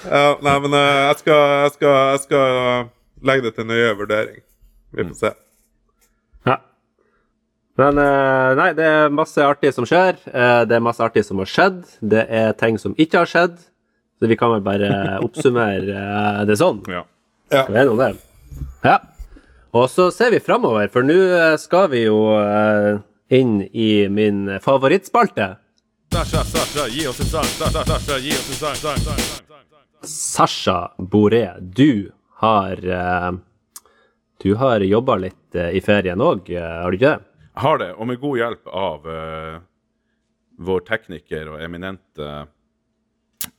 [0.08, 2.88] ja, nei, men eh, jeg skal, jeg, skal, jeg skal
[3.30, 4.40] legge det til nøye vurdering.
[4.96, 5.30] Vi får se.
[6.50, 6.56] ja.
[7.78, 10.18] Men eh, nei, det er masse artig som skjer.
[10.26, 11.84] Eh, Det er masse artig som har skjedd.
[12.02, 13.54] Det er ting som ikke har skjedd.
[14.20, 14.90] Så vi kan vel bare
[15.24, 16.83] oppsummere eh, det sånn.
[16.92, 17.06] Ja.
[17.48, 18.11] Skal vi enige om det?
[18.85, 18.98] Ja.
[19.72, 23.00] Og så ser vi framover, for nå eh, skal vi jo eh,
[23.33, 25.54] inn i min favorittspalte.
[26.12, 27.48] Sasha, Sasha, gi oss en sang.
[27.56, 28.76] Sasha, Sasha, gi oss en sang.
[28.83, 29.88] sang, sang, sang, sang, sang.
[30.11, 32.80] Sasha Boré, du har
[34.40, 37.26] Du har jobba litt i ferien òg, har du ikke det?
[37.50, 39.59] Jeg har det, og med god hjelp av uh,
[40.64, 42.28] vår tekniker og eminente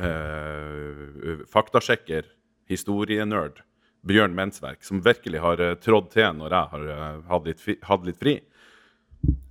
[0.02, 2.30] eh, faktasjekker,
[2.72, 3.62] historienerd,
[4.08, 7.66] Bjørn Mensverk, som virkelig har eh, trådd til når jeg har eh, hatt, litt,
[8.08, 8.38] litt fri.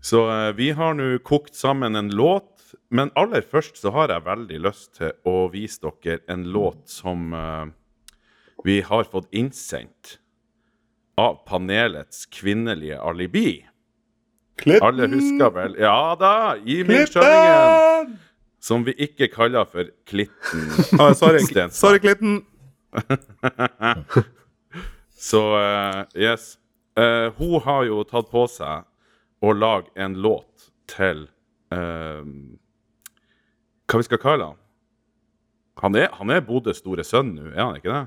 [0.03, 2.49] Så eh, vi har nå kokt sammen en låt,
[2.90, 7.35] men aller først så har jeg veldig lyst til å vise dere en låt som
[7.35, 7.66] eh,
[8.66, 10.19] vi har fått innsendt
[11.21, 13.61] av panelets kvinnelige alibi.
[14.85, 16.57] Alle husker vel Ja da!
[16.64, 18.19] Jimmy Skjønningen!
[18.61, 20.66] Som vi ikke kaller for Klitten.
[21.01, 22.42] Ah, sorry, sorry, Klitten.
[25.20, 26.59] Så uh, yes.
[26.99, 28.87] Uh, hun har jo tatt på seg
[29.40, 31.27] å lage en låt til
[31.73, 32.25] uh,
[33.88, 34.59] Hva vi skal kalle han?
[35.81, 38.03] Han er, han er Bodøs store sønn nå, er han ikke det?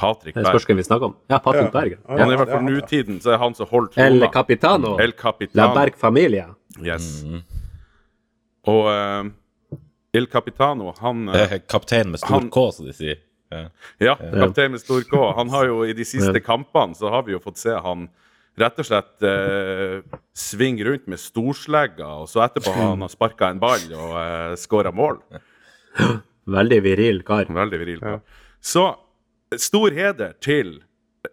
[0.00, 0.70] Patrick Det spørs Berg.
[0.70, 1.16] hvem vi snakker om.
[1.28, 1.74] Ja, Patrick Ja.
[1.74, 1.92] Berg.
[1.98, 2.16] Ja.
[2.16, 4.32] Han er i hvert fall nutiden, så er han som holdt holder El.
[4.32, 4.94] Capitano.
[5.02, 5.60] El Capitano.
[5.60, 6.46] La Berg Familia.
[6.80, 7.10] Yes.
[8.70, 8.88] Og
[10.12, 11.26] El Capitano, han
[11.70, 13.20] Kaptein med stor Han- K, som de sier.
[13.50, 13.64] Ja.
[13.98, 15.32] Ja, kaptein med stor K.
[15.34, 16.42] Han har jo i de siste Ja.
[16.46, 18.08] kampene så har vi jo fått se han
[18.60, 20.02] rett og slett eh,
[20.36, 24.92] svinge rundt med storslegga, og så etterpå har han sparka en ball og eh, skåra
[24.94, 25.18] mål.
[26.50, 27.46] Veldig viril kar.
[27.50, 28.00] Veldig viril.
[28.02, 28.20] Kar
[28.60, 28.84] Så
[29.58, 30.76] stor heder til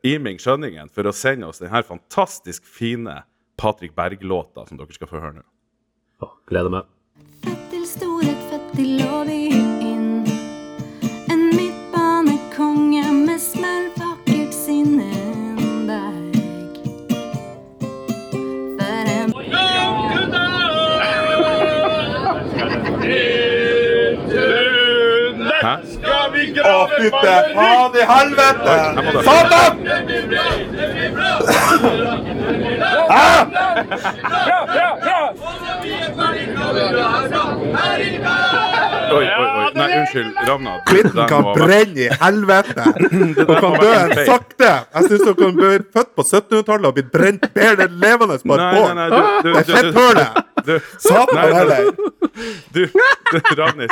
[0.05, 3.21] Iming Skjønningen for å sende oss denne fantastisk fine
[3.57, 6.29] Patrick Berg-låta som dere skal få høre nå.
[6.49, 6.89] Gleder meg.
[7.45, 8.41] Fett til storhet,
[26.63, 28.75] Fytte faen i helvete!
[28.77, 29.73] Her må det- Satan!
[39.11, 39.76] Oi, oi, oi.
[39.87, 40.41] Nei, unnskyld.
[40.47, 40.75] Ravna.
[40.87, 42.87] Klitten kan brenne i helvete!
[43.47, 44.71] Og kan dø sakte!
[44.93, 48.67] Jeg syns dere kan bli født på 1700-tallet og blitt brent bedre levende på et
[48.75, 49.01] bål.
[49.01, 50.43] du, du, Det er fetthølet!
[50.99, 51.91] Satan heller!
[52.75, 52.87] du,
[53.57, 53.91] Ravnis.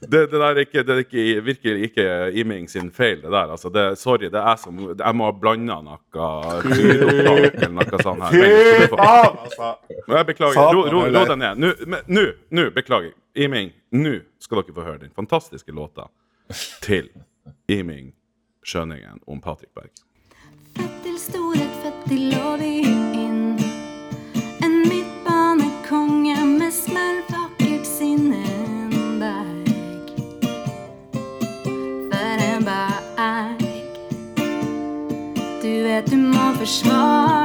[0.00, 2.06] Det, det der er ikke, det er ikke, virkelig ikke
[2.40, 3.50] Iming sin feil, det der.
[3.56, 6.28] Altså, det, sorry, det er jeg som Jeg må ha blanda noe
[6.68, 8.38] lydopptak eller noe sånt her.
[8.38, 9.74] Men, Fy faen, altså!
[10.14, 10.80] Jeg beklager.
[10.94, 11.54] Ro, deg ned.
[12.54, 13.14] Nå, beklager.
[13.36, 16.04] Iming, nå skal dere få høre den fantastiske låta
[16.84, 17.08] til
[17.66, 18.12] Iming
[18.62, 19.90] Skjønningen om Patrick Berg.
[20.76, 22.68] Født til storhet, født til vi
[23.24, 23.58] inn.
[24.62, 29.66] En midtbanekonge med smell, vakkert sinnenberg.
[32.14, 33.66] For en berg.
[35.58, 37.43] Du vet du må forsvare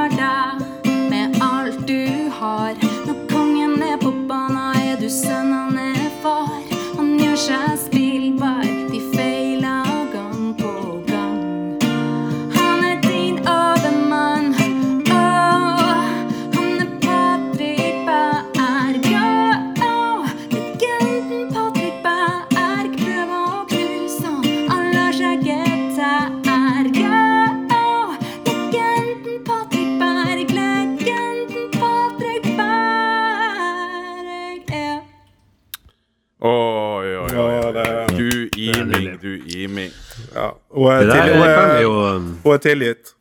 [42.54, 43.14] er tilgitt.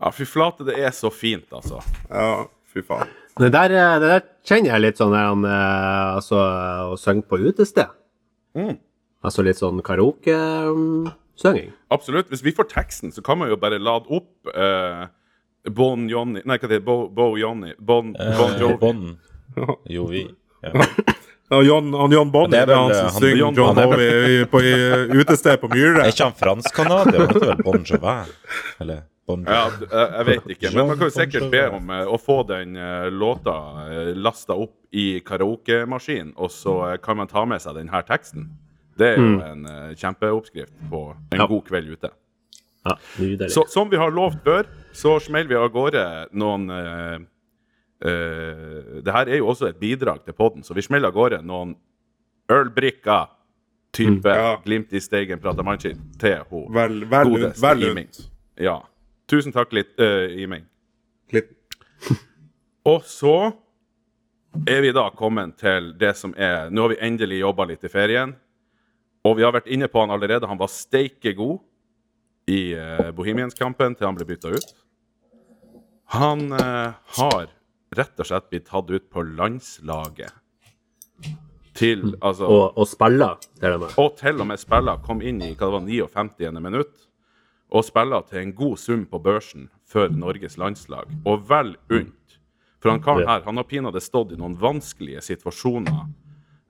[0.00, 1.82] Ja, fy flate, det er så fint, altså.
[2.08, 3.10] Ja, fy faen.
[3.40, 6.40] Det der, eh, det der kjenner jeg litt sånn der, han, eh, altså,
[6.92, 7.92] å synge på utested.
[8.56, 8.78] Mm.
[9.24, 11.72] Altså litt sånn karaoke-synging.
[11.92, 12.30] Absolutt.
[12.32, 15.06] Hvis vi får teksten, så kan man jo bare lade opp eh,
[15.76, 18.78] Bon Johnny Nei, hva det er Bo, Bo Johnny Bon, bon Eh, Jovi.
[18.80, 20.24] Bon Jovi.
[20.64, 20.72] Ja.
[21.50, 23.36] Ja, John, han John Bonnie Det det er er, vel, han som eh, han- synger
[23.40, 23.86] John John Bonny.
[23.96, 24.74] Bowie på i,
[25.20, 26.04] utested på Myhre.
[26.04, 27.24] Er ikke han fransk-canadier?
[27.24, 28.16] Han heter vel Bon Jovi?
[28.80, 30.70] Eller Bon Ja, jeg jeg vet ikke.
[30.76, 32.78] Men man kan jo sikkert be om eh, å få den
[33.18, 33.56] låta
[34.14, 38.48] lasta opp i karaokemaskin, og så eh, kan man ta med seg denne teksten.
[38.98, 41.46] Det er jo en eh, kjempeoppskrift på en Ja.
[41.46, 42.10] god kveld ute.
[42.86, 42.94] Ja.
[43.52, 44.64] Så, som vi har lovt før,
[44.96, 46.70] så smeller vi av gårde noen
[48.04, 51.14] eh, eh, Det her er jo også et bidrag til podden, så vi smeller av
[51.14, 51.76] gårde noen
[52.50, 53.28] ølbrikker.
[53.92, 54.60] Type Ja.
[54.64, 56.66] Glimt i steigen prata mannskinn til ho.
[56.70, 58.06] Vel, vel, Godeste vel Iming.
[58.06, 58.30] lunt.
[58.56, 58.76] Ja.
[59.26, 60.62] Tusen takk, litt, uh, Iming.
[61.32, 61.50] Litt.
[62.84, 63.52] Og så
[64.66, 67.90] er vi da kommet til det som er Nå har vi endelig jobba litt i
[67.90, 68.36] ferien.
[69.24, 70.48] Og vi har vært inne på han allerede.
[70.48, 71.58] Han var steike god
[72.50, 74.74] i uh, Bohemians-kampen til han ble bytta ut.
[76.16, 77.50] Han uh, har
[77.96, 80.32] rett og slett blir tatt ut på landslaget.
[81.74, 83.92] Til altså Og, og spiller, til og med.
[83.96, 86.60] og til og med spiller kom inn i hva det var, 59.
[86.60, 87.06] minutt
[87.70, 91.06] og spiller til en god sum på børsen for Norges landslag.
[91.24, 92.38] Og vel unt.
[92.80, 96.00] For han karen her han har pinadø stått i noen vanskelige situasjoner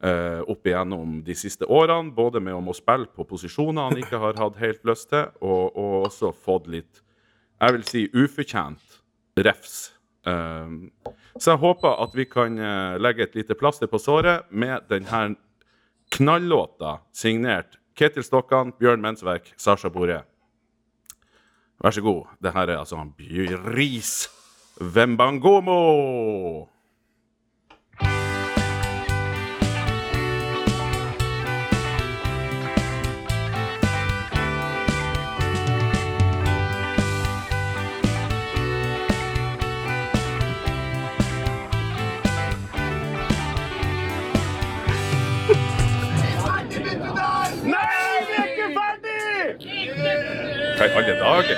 [0.04, 2.12] eh, opp igjennom de siste årene.
[2.12, 5.76] Både med om å spille på posisjoner han ikke har hatt helt lyst til, og,
[5.76, 7.00] og også fått litt
[7.61, 9.00] jeg vil si ufortjent
[9.44, 9.92] refs.
[10.26, 10.90] Um,
[11.40, 15.37] så jeg håper at vi kan eh, legge et lite plaster på såret med denne
[16.12, 20.22] knallåta signert Ketil Stokkan, Bjørn Mensverk, Sasha Bore.
[21.80, 22.28] Vær så god.
[22.42, 24.28] Det her er altså han Bjøris
[24.80, 25.80] Vembangomo.
[50.81, 51.57] Hva i alle dager?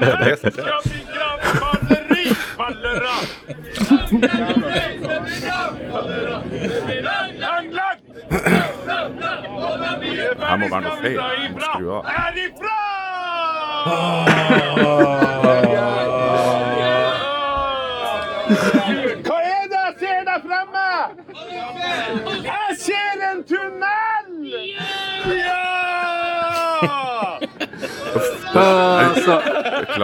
[0.00, 0.72] Det er.
[10.42, 11.16] Her må være noe feil.
[11.16, 12.02] Jeg må skru av.
[15.42, 15.81] Hva
[28.52, 29.36] Altså,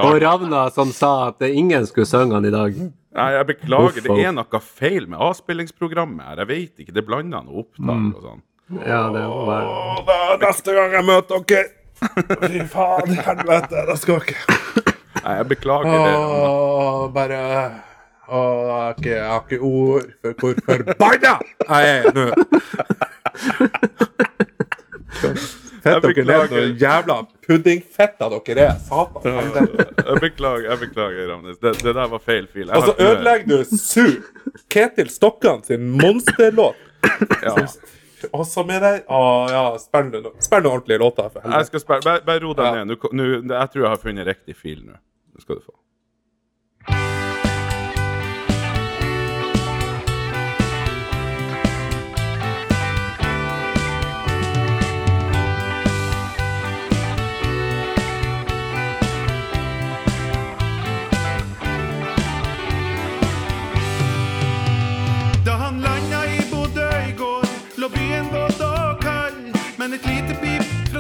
[0.03, 2.77] og Ravna som sa at ingen skulle synge han i dag.
[3.19, 4.05] Nei, jeg beklager.
[4.05, 6.43] Det er noe feil med avspillingsprogrammet her.
[6.45, 6.95] Jeg vet ikke.
[6.97, 8.43] Det blander noe opptak og sånn.
[8.85, 9.63] Ja, det var
[10.05, 11.69] da, neste gang jeg møter dere
[12.45, 14.37] Fy faen, helvete, da skal dere
[15.25, 16.13] Nei, jeg beklager det.
[16.21, 17.41] Åh, bare
[18.29, 21.33] Åh, jeg har ikke, jeg har ikke ord for hvor forbanna
[21.65, 22.27] jeg er nå.
[25.85, 28.81] Fett dere ned noen jævla puddingfetta dere er.
[28.88, 29.38] Satan.
[29.55, 31.59] Jeg beklager, jeg beklager, Ramnes.
[31.62, 32.71] Det, det der var feil fil.
[32.75, 34.05] Og så ødelegger du Su,
[34.73, 36.77] Ketil Stokkan sin monsterlåt.
[37.45, 37.55] Ja.
[38.35, 39.19] Og så med deg Å
[39.53, 40.25] ja, spill noen
[40.67, 42.99] ordentlige låter, Jeg skal spørre, bare, ro deg ned.
[42.99, 44.97] Ko- nå, jeg tror jeg har funnet riktig fil nå.
[45.35, 45.77] Nå skal du få.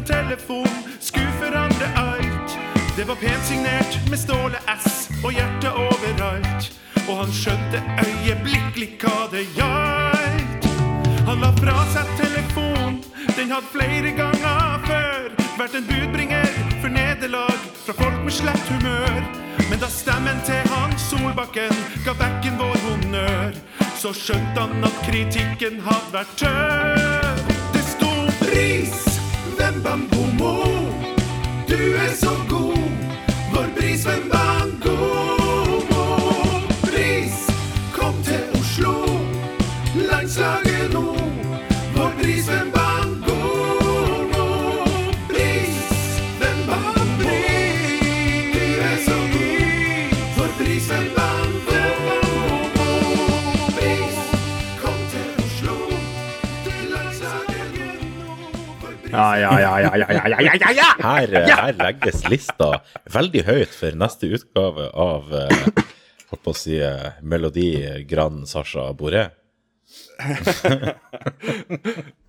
[0.08, 2.58] Telefon skulle forandre alt.
[2.96, 6.72] Det var pent signert med Ståle S og hjertet overalt.
[7.08, 10.68] Og han skjønte øyeblikkelig hva det gjaldt.
[11.28, 13.02] Han la fra seg telefon,
[13.36, 19.20] den hadde flere ganger før vært en budbringer for nederlag fra folk med slett humør.
[19.70, 21.74] Men da stemmen til Hans Solbakken
[22.06, 23.58] ga bekken vår honnør,
[23.98, 27.52] så skjønte han at kritikken hadde vært tøff.
[27.74, 29.07] Det sto pris,
[29.82, 30.54] bambomo,
[31.68, 32.78] du er så god,
[33.52, 35.27] vår bris hvem bangomo.
[59.18, 60.88] Ja, ja, ja, ja, ja, ja, ja, ja, ja!
[61.02, 62.68] Her, her legges lista
[63.10, 65.54] veldig høyt for neste utgave av eh,
[66.30, 67.72] holdt på å si eh, Melodi
[68.06, 69.24] Grand Sasha Boré.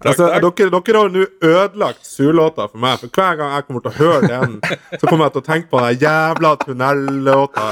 [0.05, 3.91] Altså, dere, dere har nå ødelagt surlåta for meg, for hver gang jeg kommer til
[3.91, 4.53] å høre den,
[4.95, 7.65] så kommer jeg til å tenke på den jævla tunnellåta.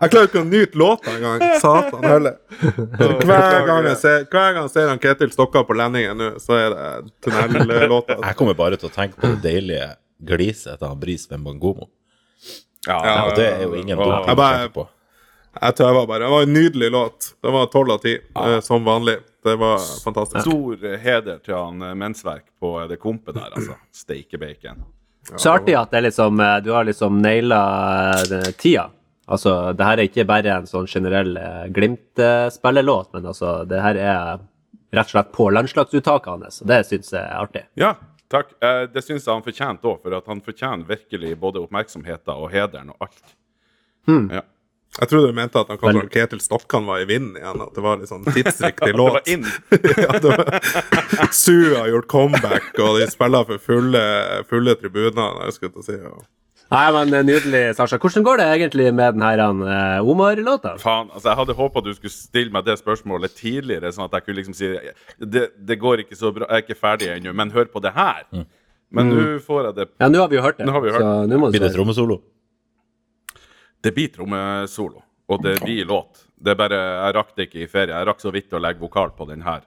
[0.00, 1.42] Jeg klarer ikke å nyte låta engang.
[1.60, 2.36] Satan heller.
[3.26, 6.56] Hver gang jeg ser, hver gang jeg ser han Ketil Stokka på Lendingen nå, så
[6.56, 6.86] er det
[7.26, 8.16] tunnellåta.
[8.22, 9.90] Jeg kommer bare til å tenke på det deilige
[10.30, 11.90] gliset etter han Bris Wembangomo.
[12.88, 14.86] Ja, Og det er jo ingen dum ting å tenke på.
[15.60, 16.24] Jeg tøver bare.
[16.24, 17.32] Det var en nydelig låt.
[17.42, 19.18] Det var tolv av ti, eh, som vanlig.
[19.42, 20.40] Det var fantastisk.
[20.40, 23.76] Stor heder til han eh, mensverk på eh, det kompet der, altså.
[23.92, 24.82] Steikebacon.
[25.36, 27.60] Så artig at det er liksom, eh, du har liksom naila
[28.58, 28.90] tida.
[29.30, 31.36] Altså, det her er ikke bare en sånn generell
[31.70, 34.40] Glimt-spillelåt, men altså, det her er
[34.90, 37.62] rett og slett på landslagsuttaket hans, og det syns jeg er artig.
[37.78, 37.92] Ja,
[38.32, 38.56] takk.
[38.90, 42.90] Det syns jeg han fortjente òg, for at han fortjener virkelig både oppmerksomheten og hederen
[42.90, 43.36] og alt.
[44.34, 44.42] Ja.
[45.00, 47.62] Jeg trodde du mente at han kanskje Ketil Stokkan var i vinden igjen.
[47.64, 49.24] At det var litt sånn tidsriktig Det låt.
[50.04, 51.30] ja, det var...
[51.32, 54.04] Su har gjort comeback, og de spiller for fulle,
[54.50, 55.40] fulle tribuner.
[55.46, 55.96] Jeg skulle til å si.
[55.96, 56.18] Ja.
[56.70, 57.98] Nei, men eh, Nydelig, Sasha.
[57.98, 60.76] Hvordan går det egentlig med den her eh, Omar-låta?
[60.78, 64.26] Faen, altså Jeg hadde håpa du skulle stille meg det spørsmålet tidligere, sånn at jeg
[64.26, 64.70] kunne liksom si
[65.18, 67.94] det, det går ikke så bra, jeg er ikke ferdig ennå, men hør på det
[67.96, 68.22] her.
[68.90, 70.66] Men nå får jeg det Ja, nå har vi jo hørt det.
[70.66, 72.20] Nå har vi hørt så nå må du Blir det trommesolo?
[73.80, 76.26] Det blir trommesolo, og det blir låt.
[76.40, 77.94] Det er bare, Jeg rakk det ikke i ferie.
[77.94, 79.60] Jeg rakk så vidt å legge vokal på den her.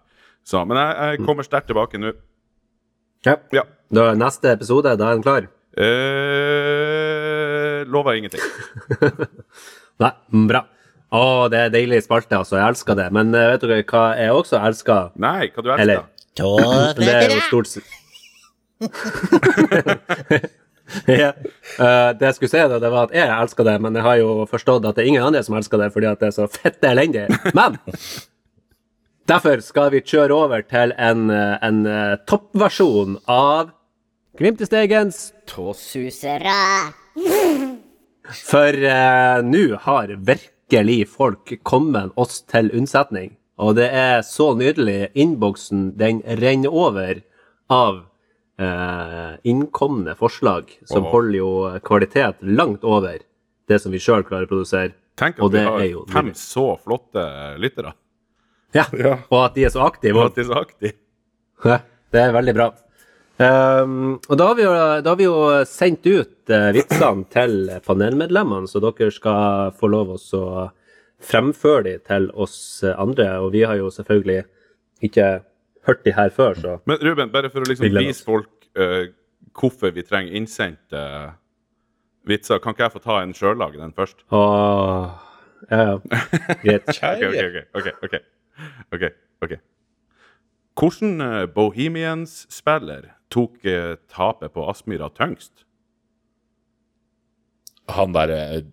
[0.46, 2.12] Så, men jeg, jeg kommer sterkt tilbake nå.
[3.26, 3.38] Ja.
[3.56, 3.64] Ja.
[3.94, 5.44] Da er neste episode, da er den klar?
[5.80, 5.90] Eh,
[7.90, 8.42] lover ingenting.
[10.04, 10.62] Nei, mm, bra.
[11.14, 11.22] Å,
[11.54, 12.58] det er deilig spalte, altså.
[12.58, 13.08] Jeg elsker det.
[13.16, 15.14] Men eh, vet dere hva jeg også elsker?
[15.22, 15.84] Nei, hva du elsker?
[15.86, 16.00] Eller
[16.98, 17.68] Det er jo stort
[21.08, 21.32] ja.
[21.80, 24.18] uh, det jeg skulle si, da, det var at jeg elsker det, men jeg har
[24.20, 26.48] jo forstått at det er ingen andre som elsker det, fordi at det er så
[26.52, 27.28] fette elendig.
[27.58, 27.78] Men
[29.30, 33.72] derfor skal vi kjøre over til en, eh, en eh, toppversjon av
[34.40, 36.58] Glimtestegens Tåsusere.
[38.24, 43.36] For uh, nå har virkelig folk kommet oss til unnsetning.
[43.62, 45.12] Og det er så nydelig.
[45.14, 47.20] Innboksen den renner over
[47.70, 48.06] av
[48.64, 51.12] eh, innkomne forslag, som Åh.
[51.12, 51.52] holder jo
[51.86, 53.20] kvalitet langt over
[53.70, 54.96] det som vi sjøl klarer å produsere.
[55.20, 57.24] Tenk at Og vi har jo fem så flotte
[57.62, 57.94] lyttere.
[58.74, 58.88] Ja,
[59.30, 60.18] Og at de er så aktive.
[60.18, 60.96] Og at de er så aktive.
[61.64, 61.78] Ja,
[62.12, 62.66] det er veldig bra.
[63.38, 64.72] Um, og da har, vi jo,
[65.06, 67.56] har vi jo sendt ut uh, vitsene til
[67.86, 70.18] panelmedlemmene, så dere skal få lov å
[71.24, 72.58] fremføre de til oss
[72.92, 73.30] andre.
[73.40, 74.44] Og vi har jo selvfølgelig
[75.08, 75.30] ikke
[75.88, 79.08] hørt de her før, så Men Ruben, bare for å liksom vise folk uh,
[79.54, 81.04] hvorfor vi trenger innsendte
[82.28, 84.24] vitser, kan ikke jeg få ta en sjøl, lage den først?
[84.32, 85.12] Åh,
[85.70, 86.00] ja, ja.
[86.64, 86.88] Greit.
[87.04, 88.16] Ok, ok, ok, ok, ok,
[88.96, 89.06] ok,
[89.44, 89.58] ok.
[90.80, 95.66] Hvordan eh, Bohemians-spiller tok eh, tapet på Aspmyra tyngst?
[97.94, 98.64] Han der eh,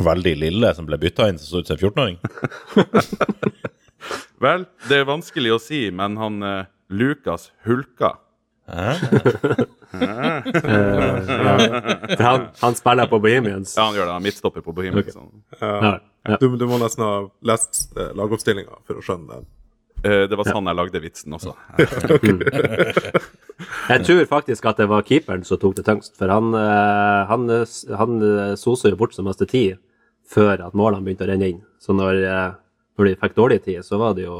[0.00, 2.18] veldig lille som ble bytta inn, som så ut som en 14-åring.
[4.44, 8.10] Vel, det er vanskelig å si, men han eh, Lukas Hulka
[12.14, 13.74] For han, han spiller på Bohemians.
[13.76, 14.12] Ja, han gjør det.
[14.14, 15.18] Han er midtstopper på Bohemians.
[15.60, 16.38] Ja, ja.
[16.40, 17.12] Du, du må nesten ha
[17.44, 19.44] lest eh, lagoppstillinga for å skjønne den.
[20.04, 21.52] Eh, det var sånn jeg lagde vitsen også.
[23.92, 27.44] Jeg tror faktisk at det var keeperen som tok det tyngst, for han, eh, han,
[27.52, 29.76] eh, han eh, sosa jo bort som meste tid
[30.28, 31.62] før at målene begynte å renne inn.
[31.80, 32.52] Så når, eh,
[32.98, 34.38] når de fikk dårlig tid, så var det jo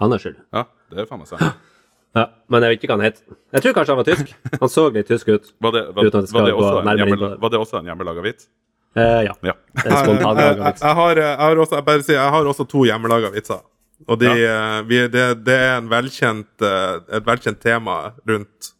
[0.00, 0.38] hans skyld.
[0.54, 1.70] Ja, det er faen meg sant.
[2.14, 3.16] Ja, men jeg vet ikke hva han het.
[3.56, 4.28] Jeg tror kanskje han var tysk.
[4.60, 5.48] Han så litt tysk ut.
[5.66, 7.38] Var det, var, Uten at jeg skal gå nærmere inn på det.
[7.42, 8.46] var det også en hjemmelaga vits?
[8.94, 9.32] Eh, ja.
[9.42, 9.54] Ja.
[9.82, 10.84] En spontan jeg, laga vits.
[10.84, 13.64] jeg, har, jeg, har også, jeg, bare sier, jeg har også to hjemmelaga vitser.
[14.06, 14.54] Og de, ja.
[14.86, 17.98] vi, det, det er en velkjent, eh, et velkjent tema
[18.30, 18.70] rundt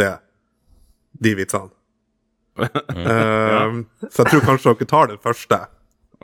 [0.00, 0.14] det.
[1.20, 1.74] De vitsene.
[2.98, 3.74] Eh,
[4.08, 5.60] Så jeg tror kanskje dere tar den første.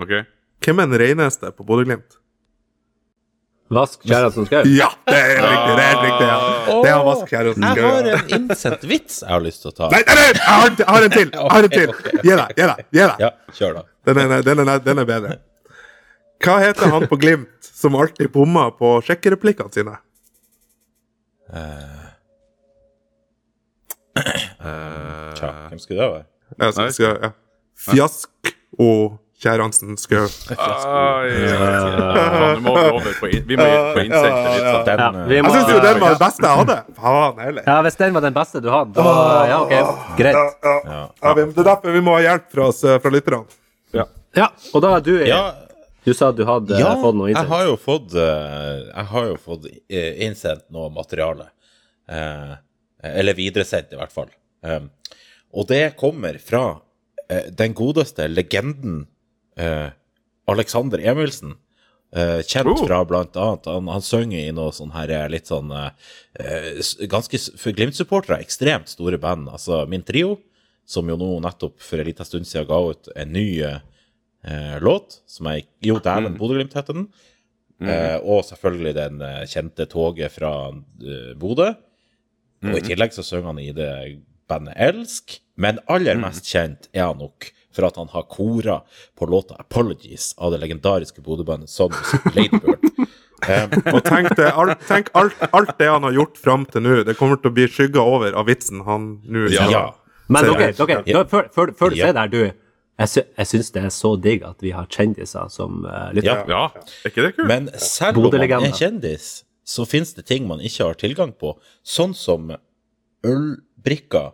[0.01, 0.24] Okay.
[0.64, 2.16] Hvem er den reneste på Bodø-Glimt?
[3.73, 4.61] Vask kjæresten Skau.
[4.69, 5.77] Ja, det er helt riktig!
[5.77, 6.37] Det er helt riktig, ja.
[6.85, 9.87] Det er Vask Kjærandsen Jeg har en innsett vits jeg har lyst til å ta.
[9.95, 11.29] Nei, nei, nei, jeg har, jeg har en til!
[11.33, 11.91] Jeg har en til!
[12.12, 12.79] Gi deg, gi deg!
[12.93, 13.17] gi deg.
[13.25, 13.83] Ja, kjør da.
[14.05, 15.39] Den er, den, er, den er bedre.
[16.45, 19.97] Hva heter han på Glimt som alltid bomma på sjekkereplikkene sine?
[25.39, 26.27] Tja, hvem skulle det være?
[26.61, 27.31] Jeg skal, skal, ja.
[27.89, 28.29] Fjask
[28.79, 30.24] og Kjæransen Skau.
[30.24, 34.78] Ai, faen, du må over på, in- må på innsendte vitser.
[34.88, 36.76] Den, Ja, eh, Jeg syns jo den var den beste jeg hadde.
[37.01, 37.62] Faen heller.
[37.68, 40.16] ja, hvis den var den beste du hadde, da Ja, OK.
[40.18, 40.40] Greit.
[40.40, 41.03] Ja, ja.
[41.22, 43.45] Ja, vi- det er derfor vi må ha hjelp fra, oss, eh, fra lytterne.
[44.34, 45.28] Ja, og da er du i
[46.05, 47.49] Du sa at du hadde ja, fått noe jeg innsendt.
[47.55, 51.47] har jo fått, eh, jeg har jo fått eh, innsendt noe materiale.
[52.09, 52.57] Eh,
[53.05, 54.28] eller videresendt, i hvert fall.
[54.64, 54.90] Um,
[55.55, 56.80] og det kommer fra
[57.30, 59.07] eh, den godeste legenden
[59.57, 59.90] eh,
[60.50, 61.55] Alexander Emilsen.
[62.14, 62.86] Eh, kjent Oh.
[62.86, 67.40] fra blant annet Han, han synger i noe sånn her eh, litt sånn eh, Ganske
[67.59, 69.48] for Glimt-supportere ekstremt store band.
[69.50, 70.36] Altså Min Trio,
[70.86, 73.48] som jo nå nettopp for en liten stund siden ga ut en ny
[74.84, 77.07] låt, som er Jo, dæven, Bodø-Glimt heter den.
[77.80, 81.70] Eh, og selvfølgelig den kjente toget fra uh, Bodø.
[82.64, 83.88] Og i tillegg så synger han i det
[84.48, 85.38] bandet Elsk.
[85.57, 88.81] Men aller mest kjent er han nok for at han har kora
[89.18, 92.81] på låta 'Apologies' av det legendariske Bodø-bandet Sons Ladybird.
[93.45, 97.03] Um, Og tenk, det, alt, tenk alt, alt det han har gjort fram til nå,
[97.05, 99.91] det kommer til å bli skygga over av vitsen han nå ja.
[100.33, 102.07] Men ok, dere, dere da, før, før, før du Ja.
[102.07, 102.43] sier det her, du
[102.95, 106.47] Jeg, sy jeg syns det er så digg at vi har kjendiser som uh, lytter.
[106.47, 106.70] Ja.
[106.70, 107.49] Ja, er ikke det kult?
[107.51, 111.57] Men selv om man er kjendis, så finnes det ting man ikke har tilgang på.
[111.83, 112.53] Sånn som
[113.25, 114.31] ølbrikker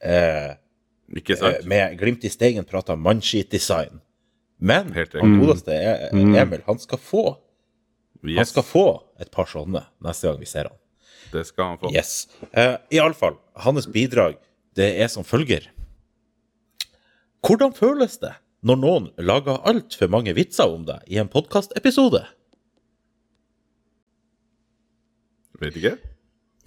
[0.00, 0.54] eh, eh?
[1.66, 4.00] Med glimt i stegen prater mannskitdesign.
[4.60, 7.22] Men han godeste E- Emil, han skal få
[8.22, 8.84] Han skal få
[9.18, 10.76] et par sånne neste gang vi ser han.
[11.32, 11.92] det skal han få.
[11.94, 12.28] Yes.
[12.52, 14.36] Uh, Iallfall, hans bidrag,
[14.76, 15.70] det er som følger.
[17.46, 22.26] Hvordan føles det når noen lager altfor mange vitser om deg i en podkastepisode?
[25.60, 25.96] Vet ikke?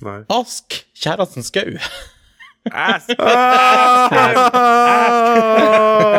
[0.04, 0.20] Nei.
[0.34, 1.78] Ask kjæresten Skau.
[2.72, 3.10] Ass!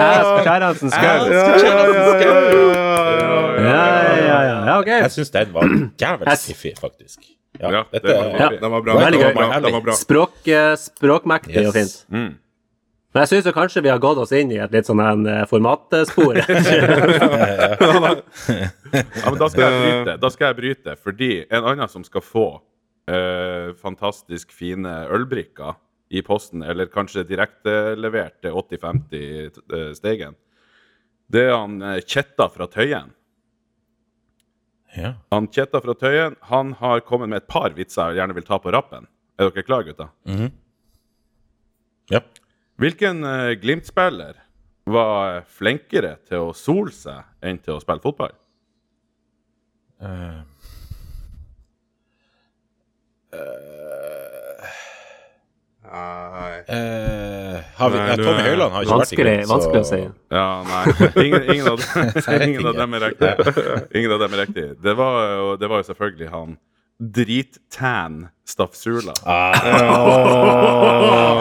[0.05, 1.29] Æsj, Kjærandsen Skau!
[3.65, 3.85] Ja,
[4.21, 4.87] ja, ja, ja, ok.
[4.87, 5.65] Jeg syns den var
[6.01, 7.19] jævlig fiffig, faktisk.
[7.61, 8.49] Ja, Ja, det var Ja.
[8.61, 8.99] Den var bra.
[8.99, 9.25] Veldig gøy.
[9.25, 9.61] var bra.
[9.61, 9.93] Den var bra.
[9.95, 10.39] Språk,
[10.77, 11.67] språkmektig yes.
[11.69, 12.07] og fint.
[12.09, 12.33] Mm.
[13.15, 15.45] Men jeg syns kanskje vi har gått oss inn i et litt sånn en, eh,
[15.47, 16.35] formatspor.
[18.95, 22.23] Ja, men da skal jeg bryte, da skal jeg bryte fordi en annen som skal
[22.23, 22.47] få
[23.11, 25.75] uh, fantastisk fine ølbrikker
[26.09, 30.37] i posten, eller kanskje direkte levert til 80-50 eh, stegen,
[31.33, 33.13] det er han eh, Kjetta fra Tøyen.
[34.95, 35.15] Ja.
[35.35, 38.61] Han Kjetta fra Tøyen han har kommet med et par vitser jeg gjerne vil ta
[38.63, 39.09] på rappen.
[39.39, 40.11] Er dere klare, gutta?
[42.13, 42.21] ja.
[42.79, 44.39] Hvilken uh, Glimt-spiller
[44.91, 48.35] var flinkere til å sole seg enn til å spille fotball?
[50.03, 50.43] Uh,
[53.35, 54.24] Nei.
[56.69, 59.89] Eh, har vi, Nei, ja, Tommy Høiland har ikke vært i Vanskelig, Glimt, vanskelig å
[59.89, 60.01] si.
[60.35, 60.85] Ja, nei.
[61.25, 61.79] Ingen, ingen, av,
[62.49, 63.33] ingen av dem er riktig.
[64.01, 64.67] Ingen av dem er riktig.
[64.85, 66.57] Det var, jo- det var jo selvfølgelig han
[67.01, 69.13] drittan Stafsula.
[69.27, 69.55] Ah,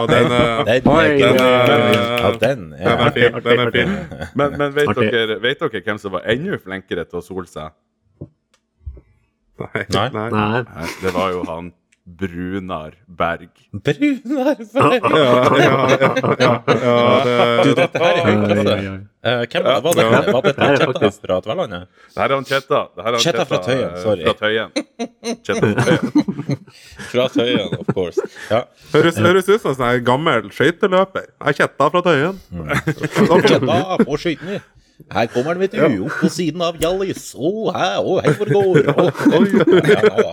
[0.13, 1.35] den er den, Oi, oi, oi.
[1.35, 3.39] ja, den Den fin.
[3.43, 3.91] Den er fin.
[4.39, 5.11] Men, men vet, okay.
[5.11, 7.75] dere, vet dere hvem som var enda flinkere til å sole seg?
[9.59, 9.83] Nei.
[9.93, 10.07] Nei.
[10.15, 10.29] Nei.
[10.33, 10.61] Nei.
[10.65, 11.71] Nei, Det var jo han
[12.05, 13.49] Brunar Berg.
[13.71, 18.99] Brunar Ja, ja, ja, ja, ja, Du, dette her er høyt oi.
[19.23, 20.03] Eh, Hvem var det?
[20.33, 21.85] Var dette Kjetta fra Tverlandet?
[22.11, 22.81] Det her er han Kjetta.
[23.23, 24.25] Chetta fra Tøyen, eh, sorry.
[24.27, 24.69] Fra Tøyen.
[25.47, 26.59] Kjetta fra Tøyen.
[27.13, 28.27] Fra Tøyen, of course.
[28.51, 28.63] Ja.
[28.91, 31.29] høres, høres ut som en sånn gammel skøyteløper.
[31.31, 32.39] Jeg er kjetta fra Tøyen.
[33.47, 34.59] Kjetta på skøytene.
[35.11, 37.33] Her kommer han, vet du, opp på siden av Hjallis.
[37.35, 38.77] Å, hæ, å, hei hvor det går.
[38.93, 39.05] Å,
[39.37, 39.47] oi.
[39.83, 40.31] Ja, ja, ja.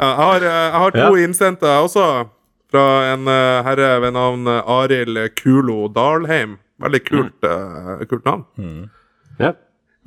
[0.00, 1.22] Ja, jeg, har, eh, jeg har to Ja.
[1.26, 2.06] innsendte jeg også,
[2.72, 6.56] fra en eh, herre ved navn Arild Kulo Dalheim.
[6.82, 8.90] Veldig kult, eh, kult navn.
[9.38, 9.52] Ja.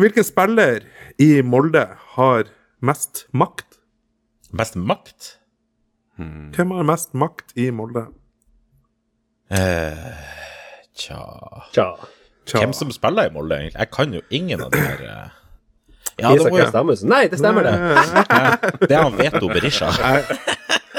[0.01, 0.81] Hvilken spiller
[1.21, 1.85] i Molde
[2.17, 2.49] har
[2.83, 3.77] mest makt?
[4.51, 5.37] Mest makt?
[6.17, 8.07] Hvem har mest makt i Molde?
[9.51, 9.95] Eh,
[10.95, 11.21] tja
[11.73, 11.87] Tja.
[12.45, 12.59] Tja.
[12.61, 13.79] Hvem som spiller i Molde, egentlig?
[13.79, 15.33] Jeg kan jo ingen av de her eh.
[16.15, 16.51] Ja, det Isak
[16.85, 17.73] må jo Nei, det stemmer, det.
[18.87, 19.89] Det er han Veto Berisha.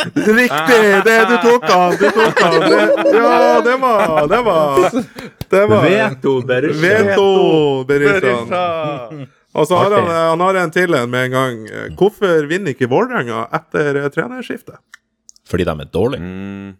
[0.06, 0.82] Riktig!
[1.06, 1.94] Det du tok han!
[1.96, 2.56] Du tok han!
[2.60, 2.80] Det,
[3.16, 4.90] ja, det var Det var
[5.54, 6.82] Det var Veto Berisha.
[6.82, 7.30] Veto
[7.88, 8.66] Berisha.
[9.56, 11.62] Og så har han, han har en til en med en gang.
[11.96, 14.76] Hvorfor vinner ikke Vålerenga etter eh, trenerskiftet?
[15.48, 16.20] Fordi de er dårlige.
[16.20, 16.74] Mm,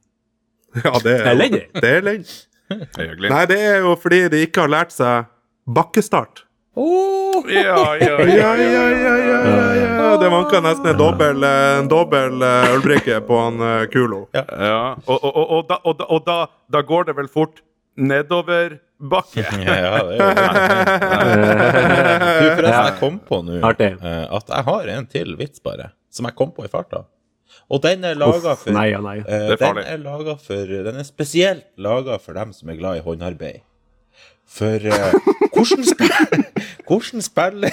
[0.85, 2.35] Ja, det er lenge Det er elendig.
[2.71, 3.31] Hyggelig.
[3.31, 5.31] Nei, det er jo fordi de ikke har lært seg
[5.67, 6.47] bakkestart.
[6.77, 10.17] Ja, ja, Ja, ja, ja, ja, ja, ja.
[10.21, 14.27] Det vanka nesten en dobbel, en dobbel eh, ølbrikke på han eh, Kulo.
[14.37, 14.45] Ja,
[15.07, 16.37] og, og, og, og, da, og, og da,
[16.73, 17.63] da går det vel fort
[17.97, 19.45] nedoverbakke.
[19.67, 20.27] Ja, ja, det er jo
[22.37, 26.29] Du, forresten, jeg kom på nå eh, at jeg har en til vits, bare, som
[26.29, 27.05] jeg kom på i farta.
[27.71, 29.19] Og den er laga for nei nei.
[29.27, 33.01] eh, er Den er laget for Den er spesielt laga for dem som er glad
[33.01, 33.65] i håndarbeid.
[34.47, 35.13] For uh,
[35.51, 36.43] hvordan spiller
[36.89, 37.71] Hvordan spiller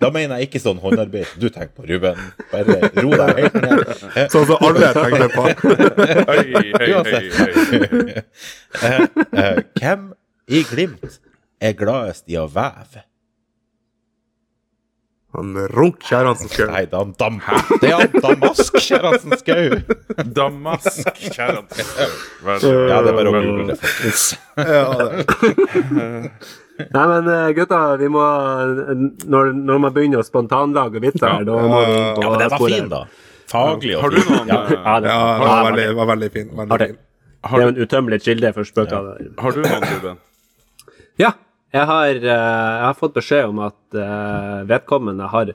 [0.00, 2.18] Da mener jeg ikke sånn håndarbeid du tenker på, Ruben.
[2.52, 3.92] Bare ro deg helt ned.
[4.34, 5.46] Sånn som alle tenker på.
[6.28, 8.24] Hei, hei, hei, hei.
[8.90, 10.10] eh, eh, hvem
[10.52, 11.20] i Glimt
[11.60, 13.06] er gladest i å veve?
[15.36, 16.66] Han Runk Kjerransen Skau.
[16.72, 17.36] Nei, det er han Dam...
[17.82, 19.76] Det er han Damask Kjerransen Skau.
[20.34, 21.60] Damask, kjære
[22.50, 24.40] Ja, det er bare å google det, faktisk.
[26.90, 28.22] Nei, men eh, gutta, vi må
[29.28, 32.50] Når, når man begynner å spontanlage vitser her, da må vi på Ja, men den
[32.54, 32.74] var sporet.
[32.78, 33.02] fin, da.
[33.50, 34.32] Faglig og Har fin.
[34.32, 34.58] noen, Ja.
[34.64, 36.48] eh, Ja, det, Ja, det var veldig, var veldig fin.
[36.56, 36.96] Veldig fin.
[37.44, 39.12] det er jo en utømmelig kilde for spøker.
[39.44, 40.18] har du noen, Ruben?
[41.20, 41.32] Ja,
[41.72, 45.52] jeg har, eh, jeg har fått beskjed om at eh, vedkommende har,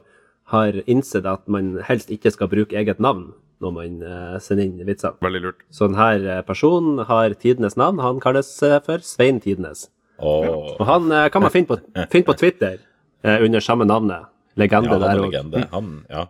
[0.53, 4.85] har innsett at man helst ikke skal bruke eget navn når man eh, sender inn
[4.87, 5.15] vitser.
[5.23, 5.63] Veldig lurt.
[5.71, 7.99] Så denne personen har tidenes navn.
[8.03, 8.49] Han kalles
[8.85, 9.87] for Svein Tidenes.
[10.19, 10.75] Åh.
[10.79, 11.77] Og han kan man finne på,
[12.11, 12.77] finne på Twitter
[13.23, 14.27] under samme navnet.
[14.55, 15.25] Legende Ja, han der er òg.
[15.31, 15.63] legende.
[15.75, 16.25] Han, ja.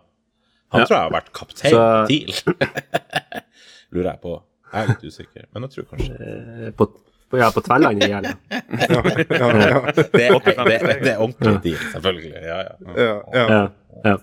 [0.74, 0.86] han Ja.
[0.86, 2.32] tror jeg har vært kaptein Så- TIL.
[3.94, 4.32] Lurer jeg på.
[4.72, 6.86] Jeg er litt usikker, men jeg tror kanskje på,
[7.34, 8.32] ja, på Tverlandet gjerne.
[8.50, 12.32] Ja, ja, Det er, det, det er ordentlig dyr, selvfølgelig.
[12.46, 12.74] Ja, ja.
[12.86, 13.04] ja,
[13.34, 13.48] ja.
[13.50, 13.60] Ja.
[14.04, 14.16] ja.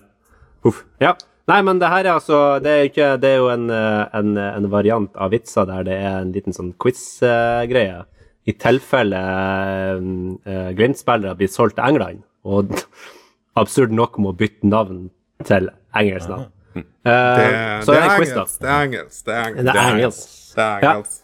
[0.64, 0.84] Uff.
[1.04, 1.12] Ja.
[1.44, 4.30] Nei, men det her er altså Det er, ikke, det er jo en, eh, en,
[4.40, 7.98] en variant av vitser der det er en liten sånn quiz-greie.
[8.48, 12.72] I tilfelle uh, Glimt-spillere blir solgt til England, og
[13.60, 15.06] absurd nok må bytte navn
[15.48, 16.48] til engelsk navn.
[16.74, 17.46] Uh, Det,
[17.84, 18.42] så det er det er quiz, da.
[18.42, 18.58] engelsk.
[18.60, 19.24] Det er engelsk.
[19.24, 19.64] Det er engelsk.
[19.64, 20.28] Det er engelsk.
[20.56, 20.92] Det er Ja.
[20.96, 21.20] engelsk.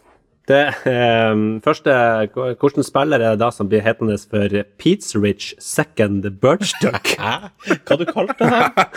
[0.49, 1.93] Det eh, første
[2.33, 7.13] Hvilken spiller er det da som blir hetende for Pete's Rich Second Birchduck?
[7.21, 7.51] Hæ?
[7.85, 8.87] Hva du kalte det?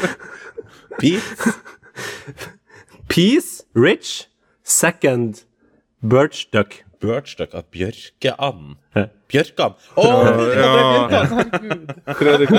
[0.99, 1.53] Pete?
[3.09, 4.29] Peace Rich
[4.65, 5.45] Second
[6.01, 6.81] Birchduck.
[7.05, 8.77] Birchduck av Bjørkeand.
[9.29, 9.75] Bjørkan!
[9.99, 10.05] Å,
[12.17, 12.53] Fredrik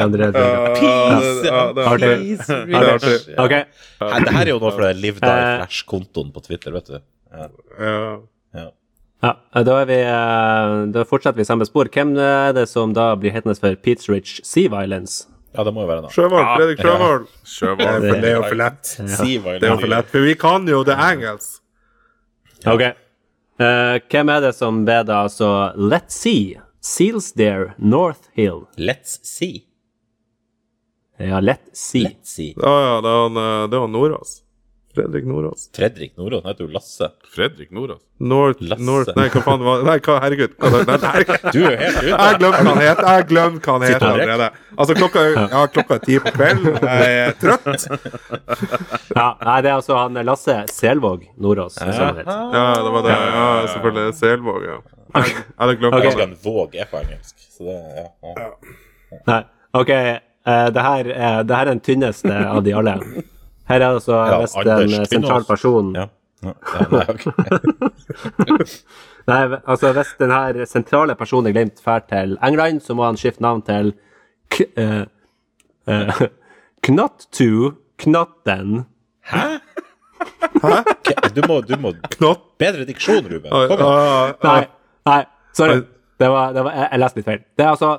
[0.00, 1.24] André Bjørkan!
[2.00, 2.58] Peace!
[3.02, 3.36] Peace.
[3.42, 5.56] Ok, det her er jo noe fra den Live Die Eh.
[5.60, 7.00] Flash-kontoen på Twitter, vet du.
[7.32, 7.48] Ja.
[7.78, 8.68] Ja.
[9.22, 9.34] Ja.
[9.54, 11.88] ja, da, er vi, eh, da fortsetter vi samme spor.
[11.92, 15.28] Hvem er det som da blir hetende for Pete's Rich Sea Violence?
[15.52, 16.12] ja, det må jo være det.
[16.14, 16.46] Sjøvold.
[16.56, 17.26] Fredrik Sjøvold.
[17.80, 18.92] Det er det er jo for lett.
[19.18, 21.58] Sea Det er jo for lett, for vi kan jo det engelsk.
[22.66, 22.84] Ok.
[23.60, 28.66] Uh, hvem er det som ber da altså Let's See, Seals there, North Hill?
[28.78, 29.66] Let's see.
[31.18, 32.06] Ja, Let's See.
[32.08, 32.54] Let's see.
[32.56, 34.41] Ja, ja, det er han, eh, det er han Nordås.
[34.94, 35.70] Fredrik Nordås.
[35.76, 37.06] Fredrik Nordås, han heter jo Lasse.
[37.34, 38.00] Fredrik Nordås.
[38.20, 38.84] North, Lasse.
[38.84, 40.52] North Nei, hva faen var Nei, hva, herregud.
[40.60, 41.22] Hva, nei, nei,
[41.54, 42.10] Du er jo helt ute.
[42.12, 43.00] jeg glemte hva han het.
[43.08, 44.48] Jeg glemte hva han het allerede.
[44.76, 46.76] Altså, klokka, ja, klokka er ti på kvelden.
[46.82, 47.86] Jeg er trøtt.
[49.16, 51.74] Ja, nei, det er altså han Lasse Selvåg Nordås.
[51.80, 52.42] som han heter.
[52.56, 53.16] Ja, det var det.
[53.16, 54.14] Ja, selvfølgelig.
[54.20, 54.78] Selvåg, ja.
[55.12, 55.98] Jeg jeg hadde glemt Ok.
[55.98, 56.12] Jeg det.
[56.12, 57.34] husker han Våg er på engelsk.
[57.52, 58.50] Så det, ja, ja.
[59.28, 59.40] Nei,
[59.76, 59.90] OK.
[60.42, 62.96] Uh, det, her uh, det her er den tynneste av de alle.
[63.72, 66.10] Her er altså Ja, hvis en sentral person Ja.
[66.42, 66.52] Ja,
[66.90, 67.32] nei, okay.
[69.30, 73.18] Nei, altså hvis den her sentrale personen er glemt drar til England, så må han
[73.20, 73.92] skifte navn til
[74.50, 75.04] K uh,
[75.86, 76.24] uh,
[76.82, 77.46] Knott2
[78.02, 78.84] Knotten.
[79.30, 79.44] Hæ?
[81.36, 82.42] Du må, du må Knott.
[82.58, 83.50] Bedre diksjon, Ruben.
[83.50, 83.86] Kom igjen.
[83.86, 84.66] ah, Nei, ah.
[85.06, 85.20] nei,
[85.54, 85.84] sorry.
[86.18, 87.44] Det var, det var, jeg, jeg leste litt feil.
[87.58, 87.92] Det er altså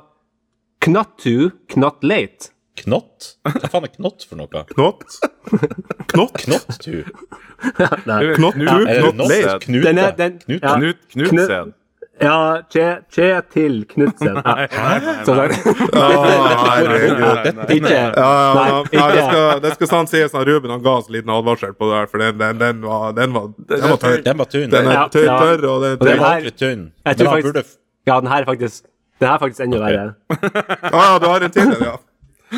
[0.84, 1.34] Knott2
[1.72, 2.53] Knottlate.
[2.82, 3.36] Knott?
[3.46, 4.64] Hva faen er knott for noe?
[4.74, 5.16] Knott.
[6.10, 6.34] Knott.
[6.42, 7.04] Knott-tu?
[8.08, 8.34] Nei.
[8.34, 8.54] Knott.
[8.58, 9.58] Knut- Er er-
[11.14, 11.74] Knutsen.
[12.22, 14.34] Ja, Kjetil Knutsen.
[14.38, 14.66] Nei.
[14.70, 14.98] Ah,
[18.92, 21.74] Ja, ja, Nei, det skal, sant sies at Ruben han ga oss en liten advarsel
[21.74, 24.22] på det her, for den, den, den, var, den, var, den var tørr.
[24.26, 24.70] Den var tynn.
[24.74, 25.38] Den er tørr, ja.
[25.42, 26.84] tørr og den her- ordentlig tynn.
[27.04, 27.64] Men han burde
[28.06, 28.84] Ja, den her er faktisk
[29.20, 30.14] Den her er faktisk enda verre.
[30.90, 31.96] Ja, du har en til, ja.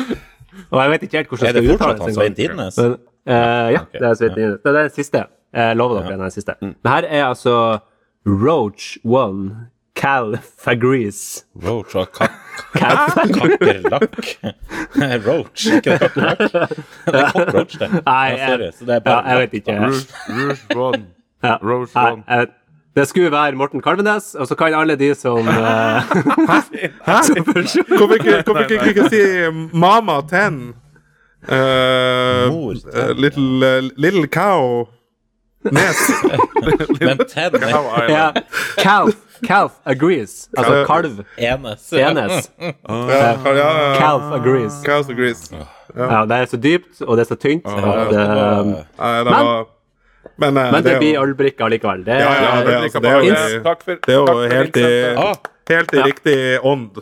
[0.71, 2.13] Og jeg vet ikke helt hvordan Er det skal fortsatt uttales han.
[2.13, 2.77] Svein Tidnes?
[2.77, 3.33] Men, uh,
[3.73, 3.99] ja, okay.
[3.99, 4.59] det er Svein Tidnes.
[4.63, 5.23] Det er den siste.
[5.53, 6.55] Jeg lover dere den er den siste.
[6.61, 7.55] Men her er altså
[8.27, 9.67] Roach One
[9.97, 11.45] Cal Fagrees.
[11.65, 12.31] Roach og kak
[12.73, 12.97] Cal
[13.33, 14.17] kakerlakk.
[15.27, 16.39] Roach, ikke det kakerlakk?
[17.11, 17.89] Det er cockroach, det.
[18.05, 18.63] Nei, Ja, sorry.
[18.63, 19.79] jeg, Så det er ja, jeg vet ikke.
[20.29, 21.03] Rouge One.
[21.43, 22.23] Roach One.
[22.97, 25.53] Det skulle være Morten Kalvenes, og så kan alle de som eh,
[27.05, 29.21] Hvorfor ikke, hvorfor ikke, ikke si
[29.77, 30.73] Mama Ten?
[31.47, 34.87] Uh, Mor eh, little, little Cow
[35.71, 35.99] Nes.
[37.01, 37.51] Men Ten
[38.09, 38.31] ja,
[38.77, 39.13] Calf,
[39.47, 40.49] Calf agrees.
[40.57, 41.23] Altså kalv.
[41.37, 41.93] enes.
[41.93, 42.51] Enes.
[42.59, 42.73] Ja,
[43.45, 43.95] ja, ja.
[43.99, 44.73] Calf agrees.
[44.85, 45.51] Cows agrees.
[45.97, 48.65] Ja, det er så dypt, og det er så tynt at eh,
[48.99, 49.76] Nei, det Men- var
[50.37, 52.03] Men, eh, Men det blir jo- ølbrikke likevel.
[52.05, 53.23] Det, Ja, ja, det, er altså, det er jo,
[53.63, 53.75] for
[54.07, 54.79] det for helt i.
[55.15, 55.33] Ah,
[55.69, 56.03] helt i Ja.
[56.05, 56.97] riktig ånd.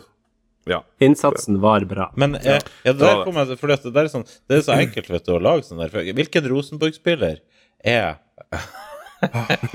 [0.66, 0.80] Ja.
[1.00, 2.10] Innsatsen var bra.
[2.16, 2.42] men eh,
[2.84, 5.24] ja, det der kommer jeg fordi det, der er sånn, det er så enkelt vet
[5.24, 5.88] du, å lage sånn der.
[5.90, 7.36] For Hvilken Rosenborg-spiller
[7.84, 8.16] er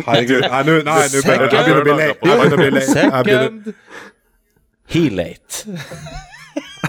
[0.05, 0.41] Herregud.
[0.41, 2.07] Nei, nå begynner å bli lei.
[2.07, 2.81] Jeg begynner å bli lei.
[2.85, 3.73] Second
[4.91, 5.65] Helate.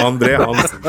[0.02, 0.82] André Hansen.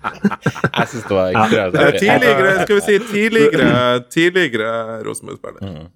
[0.80, 4.70] Jeg syns det var Eh, Tidligere, skal vi si tidligere, tidligere
[5.04, 5.88] Rosenborg-spiller.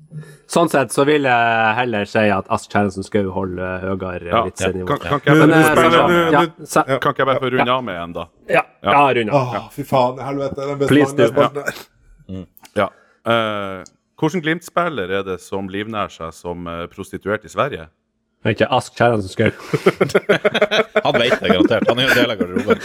[0.50, 4.42] Sånn sett så vil jeg heller si at Ask Kjæresen Skau holder høyere Ja.
[4.44, 4.86] vitsenivå.
[4.92, 6.98] Kan, kan, ikke jeg Men, eh, runde av du- ja, ja.
[6.98, 8.26] kan ikke jeg bare få runde av med en, da?
[8.50, 9.32] ja, ja, Rune.
[9.32, 10.18] Åh, fy faen.
[10.20, 10.68] Helvete.
[10.78, 11.30] Den Please do.
[11.32, 12.44] beste
[12.76, 12.88] Ja.
[13.26, 13.84] Eh,
[14.20, 17.88] Hvilken Glimt-spiller er det som livnærer seg som eh, prostituert i Sverige?
[18.44, 19.50] Det er Ikke Ask Kjæresen Skau.
[21.06, 21.86] Han vet det garantert.
[21.88, 22.76] Han er jo en del av garderoben.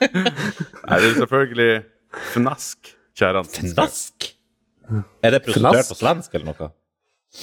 [0.00, 1.70] Nei, det er selvfølgelig
[2.32, 3.68] Fnask Kjæransen.
[3.74, 4.30] Fnask?
[5.22, 6.70] Er det prostituert på svensk eller noe?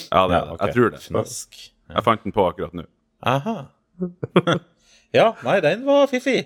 [0.10, 0.64] Ja, det, Ja, ok.
[0.66, 1.02] jeg tror det.
[1.06, 1.62] Fnask.
[1.90, 2.88] Jeg fant den på akkurat nå.
[3.30, 3.58] Aha.
[5.14, 6.44] Ja, nei, den var fiffig.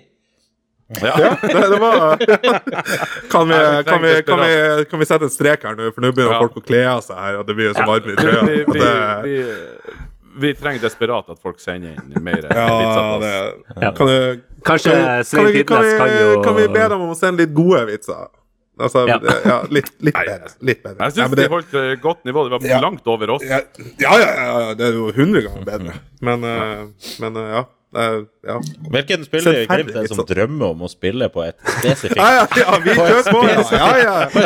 [1.02, 1.10] Ja.
[1.18, 2.14] Det, det var
[3.32, 6.10] kan vi, kan, vi, kan, vi, kan vi sette en strek her nå, for nå
[6.16, 6.40] begynner Ja.
[6.46, 8.40] folk å kle av seg her, og det blir så varmt i trøya.
[10.40, 13.20] Vi, trenger desperat at folk sender inn mer Ja, vitser.
[13.20, 13.90] det Ja.
[13.92, 17.10] Kan, du, Kanskje kan, vi- kan, vi, kan, Tidnes kan kan vi be dem om
[17.12, 18.26] å sende litt gode vitser?
[18.80, 19.20] Altså, Ja.
[19.44, 20.48] ja, litt, litt bedre.
[20.60, 20.98] Litt bedre.
[21.06, 22.42] Jeg Ja, det, de holdt uh, godt nivå.
[22.48, 22.80] Det var Ja.
[22.80, 23.42] langt over oss.
[23.46, 23.60] ja,
[24.00, 25.94] ja, ja, ja, det er jo hundre ganger bedre.
[26.20, 26.86] Men, uh,
[27.20, 27.64] men uh, ja.
[27.94, 28.56] Ja.
[28.90, 30.26] Hvilken spiller i Glimt er som sånn.
[30.26, 32.42] drømmer om å spille på et spesifikt Ja,
[32.82, 33.86] vi kjører på, ja.
[34.02, 34.14] Ja.
[34.34, 34.42] På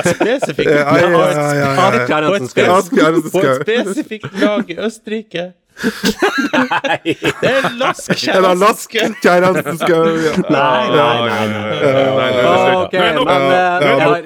[3.40, 5.52] et spesifikt lag i Østerrike.
[5.78, 10.04] Det er Lask Eller Lask Skau.
[10.50, 11.46] Nei, nei, nei.
[11.48, 11.70] nei.
[12.18, 12.76] Nei.
[12.82, 13.18] Ok, men
[13.54, 14.22] eh,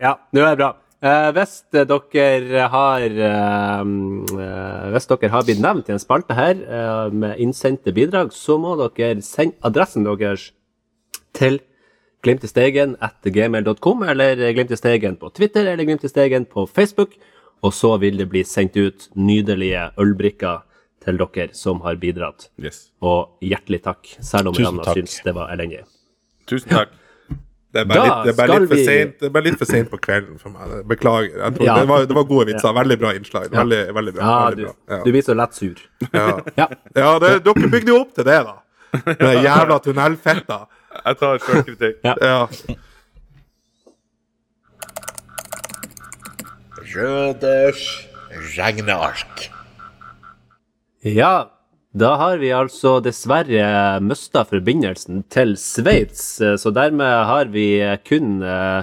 [0.00, 0.70] Ja, nå er det bra.
[1.00, 3.84] Eh, hvis eh, dere har eh,
[4.36, 6.60] eh, Hvis dere har blitt nevnt i en spalte her
[7.08, 10.50] med innsendte bidrag, så må dere sende adressen deres
[11.32, 11.56] til
[12.20, 17.14] glimtistegen etter gmail.com, eller Glimtistegen på Twitter, eller Glimtistegen på Facebook.
[17.64, 20.60] Og så vil det bli sendt ut nydelige ølbrikker
[21.04, 22.48] til dere som har bidratt.
[22.60, 22.90] Yes.
[23.02, 24.96] Og hjertelig takk, selv om Tusen takk.
[25.00, 25.84] syns det var elendig.
[26.46, 26.88] Tusen takk.
[27.72, 29.64] Det er bare litt, det er bare litt for vi- sent, det er litt for
[29.70, 30.72] sent på kvelden for meg.
[30.90, 31.36] Beklager.
[31.38, 31.76] Jeg tror, Ja.
[31.78, 32.72] det, var, det var gode vitser.
[32.74, 33.46] Veldig bra innslag.
[33.50, 34.22] Veldig, veldig bra.
[34.24, 34.74] Ja, veldig du, bra.
[34.96, 35.04] Ja.
[35.04, 35.76] du blir så lett sur.
[36.12, 36.66] Ja, Ja.
[36.96, 38.56] ja det, dere bygde jo opp til det, da.
[39.20, 40.66] Den jævla tunnelfetta.
[41.06, 42.00] Jeg tar sjølkritikk.
[42.02, 42.14] Ja.
[42.20, 42.48] Ja.
[46.94, 48.08] Røders
[48.58, 49.50] regneark.
[51.00, 51.48] Ja,
[51.96, 56.24] da har vi altså dessverre mista forbindelsen til Sveits,
[56.60, 58.82] så dermed har vi kun eh,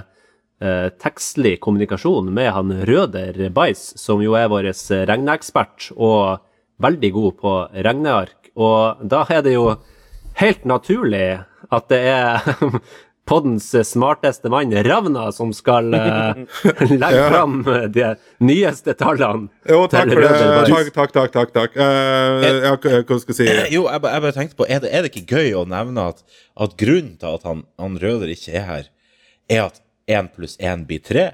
[0.58, 4.66] eh, tekstlig kommunikasjon med han Røder Bais, som jo er vår
[5.06, 6.42] regneekspert og
[6.82, 7.54] veldig god på
[7.86, 8.50] regneark.
[8.58, 9.76] Og da er det jo
[10.42, 11.38] helt naturlig
[11.70, 12.42] at det er
[13.28, 16.32] poddens smarteste mann, Ravna, som skal uh,
[16.88, 17.26] legge Ja.
[17.28, 17.58] fram
[17.92, 18.06] de
[18.40, 19.50] nyeste tallene.
[19.68, 20.32] Jo, takk for det.
[20.32, 21.32] Takk, takk, takk.
[21.36, 21.76] takk, takk.
[21.76, 23.48] Eh, ja, hva hva skal jeg si?
[23.76, 26.24] Jo, jeg, jeg bare tenkte på, er det, er det ikke gøy å nevne at,
[26.56, 28.90] at grunnen til at han, han Røder ikke er her,
[29.48, 31.28] er at 1 pluss 1 blir 3?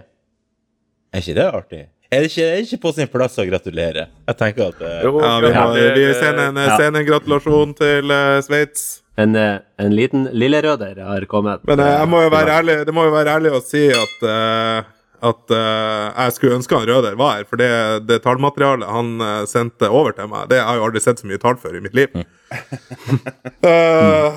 [1.15, 1.83] Er ikke det artig?
[2.15, 4.09] Er det ikke, er det ikke på sin plass å gratulere?
[4.29, 5.65] Jeg tenker at uh, Jo, Ja, vi, må,
[5.97, 6.77] vi sender en, Ja.
[6.79, 8.85] sender en gratulasjon til uh, Sveits.
[9.17, 11.61] En, eh, en liten lillerøder har kommet.
[11.69, 14.29] Men eh, jeg må jo være ærlig, det må jo være ærlig å si at
[14.31, 14.91] eh,
[15.25, 17.69] at jeg skulle ønske han Røder var her, for det,
[18.05, 21.41] det tallmaterialet han sendte over til meg, det har jeg jo aldri sett så mye
[21.41, 22.13] tall før i mitt liv.
[22.13, 22.21] uh,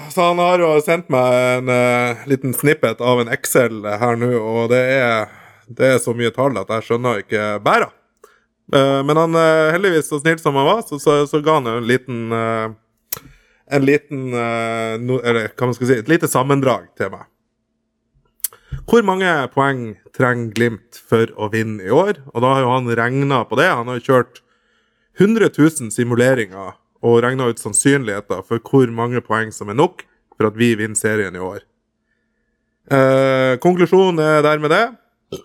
[0.13, 4.31] så han har jo sendt meg en uh, liten snippet av en Excel her nå,
[4.39, 5.27] og det er,
[5.67, 7.91] det er så mye tall at jeg skjønner ikke bæra.
[8.71, 9.35] Uh, men han,
[9.75, 12.31] heldigvis så snill som han var, så, så, så ga han jo en liten
[13.71, 17.27] en liten eh, no, Eller hva man skal si, et lite sammendrag til meg.
[18.87, 19.81] Hvor mange poeng
[20.15, 22.21] trenger Glimt for å vinne i år?
[22.33, 23.67] Og da har jo han regna på det.
[23.67, 24.41] Han har jo kjørt
[25.19, 30.05] 100 000 simuleringer og regna ut sannsynligheter for hvor mange poeng som er nok
[30.37, 31.65] for at vi vinner serien i år.
[32.87, 34.85] Eh, konklusjonen er dermed det.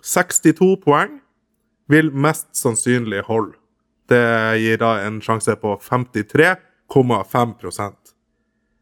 [0.07, 1.19] 62 poeng
[1.91, 3.57] vil mest sannsynlig holde.
[4.07, 4.23] Det
[4.59, 7.55] gir da en sjanse på 53,5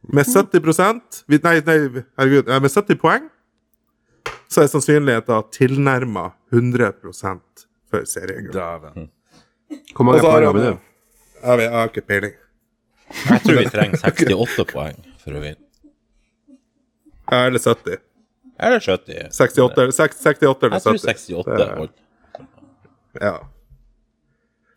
[0.10, 1.78] Med 70% Nei, nei,
[2.18, 2.48] herregud.
[2.62, 3.30] Med 70 poeng
[4.52, 6.92] så er sannsynligheten tilnærma 100
[7.90, 8.52] for seriegull.
[8.56, 9.10] Dæven.
[9.96, 10.74] Hvor mange poeng har vi nå?
[11.42, 12.34] Jeg, har ikke peiling.
[13.30, 15.62] jeg tror vi trenger 68 poeng for å vinne.
[17.32, 17.98] Eller 70.
[18.60, 19.32] Eller 70.
[19.32, 21.08] 68, eller seks- 68 eller Jeg tror 70.
[21.08, 21.94] 68 Det- holder.
[23.22, 23.38] Ja.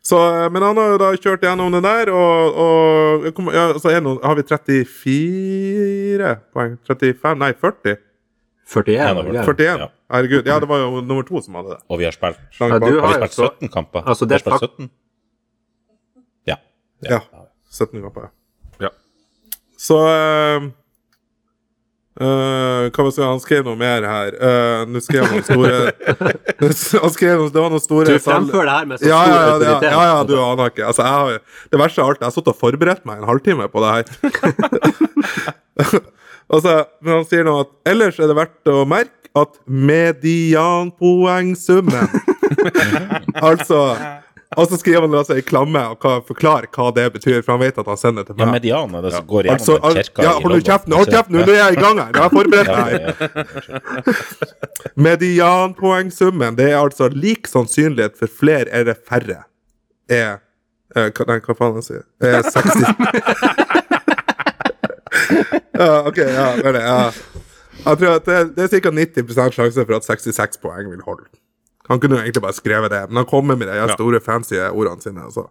[0.05, 3.71] Så, eh, men han har jo da kjørt gjennom det der, og, og kom- ja,
[3.81, 6.75] så er nå, har vi 34 poeng.
[6.85, 7.95] 35, nei 40.
[8.65, 8.93] 41?
[8.93, 9.45] Ja, var det det ikke?
[9.47, 9.79] var- 41.
[9.81, 9.87] Ja.
[10.13, 10.45] Herregud.
[10.45, 11.79] Ja, det var jo nummer to som hadde det.
[11.89, 14.01] Og vi har spilt Ja, Har har vi spilt så 17 kamper?
[14.05, 14.89] Altså, det er spilt 17?
[16.47, 16.55] Ja.
[17.09, 17.19] Ja.
[17.71, 18.29] 17 kamper.
[18.79, 18.89] Ja.
[19.77, 20.69] Så eh,
[22.21, 24.29] eh, Hva si, han skrev noe mer her?
[24.39, 25.75] Uh, Nå skrev han noen store
[27.03, 29.31] Han skrev noe, Det var noen store Du fremfører det her med så ja, stor
[29.31, 29.91] ja, ja, ja, autoritet.
[29.91, 30.85] ja, ja, du aner ikke.
[30.89, 31.25] Altså, jeg har,
[31.71, 34.05] det verste av alt, jeg har sittet og forberedt meg en halvtime på det her.
[36.53, 42.07] altså, men han sier nå at ellers er det verdt å merke at medianpoengsummen
[43.49, 43.79] Altså
[44.55, 47.77] Og så skriver han altså i klamme og forklarer hva det betyr, for han vet
[47.81, 48.53] at han sender det til Ja, meg.
[48.61, 51.33] median er det som går gjennom Altså, al- kirka ja, hold nå kjeften, hold kjeften,
[51.35, 52.09] nå er jeg i gang her!
[52.13, 52.95] Jeg har forberedt Ja, meg!
[53.01, 54.13] ja,
[55.07, 59.41] Medianpoengsummen, det er altså lik sannsynlighet for flere eller færre,
[60.09, 60.37] er
[60.95, 62.55] eh, hva, Nei, hva faen jeg sier Er 60
[65.79, 66.83] uh, OK, ja, det er det.
[66.85, 67.11] Ja.
[67.85, 68.91] Jeg tror at det, det er ca.
[68.95, 71.27] 90% sjanse for at 66 poeng vil holde.
[71.89, 74.55] Han kunne jo egentlig bare skrevet det, men han kommer med de her store, fancy
[74.71, 75.21] ordene sine.
[75.27, 75.45] Altså.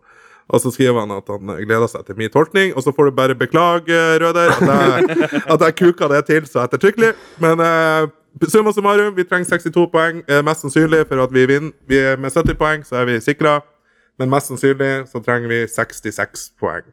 [0.48, 3.14] Og så skriver han at han gleder seg til min tolkning, og så får du
[3.16, 7.12] bare beklage, Røder, at jeg, at jeg kuka det til så ettertrykkelig.
[7.40, 8.08] Men eh,
[8.50, 10.20] summa summarum, vi trenger 62 poeng.
[10.28, 11.72] Eh, mest sannsynlig for at vi vinner.
[11.88, 13.60] Vi er med 70 poeng, så er vi sikra.
[14.18, 16.84] Men mest sannsynlig så trenger vi 66 poeng.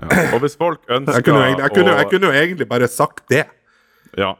[0.00, 0.08] Ja.
[0.34, 2.88] Og hvis folk ønsker Jeg kunne, jo egentlig, jeg, å- jeg kunne jo egentlig bare
[2.88, 3.44] sagt det.
[4.18, 4.32] Ja.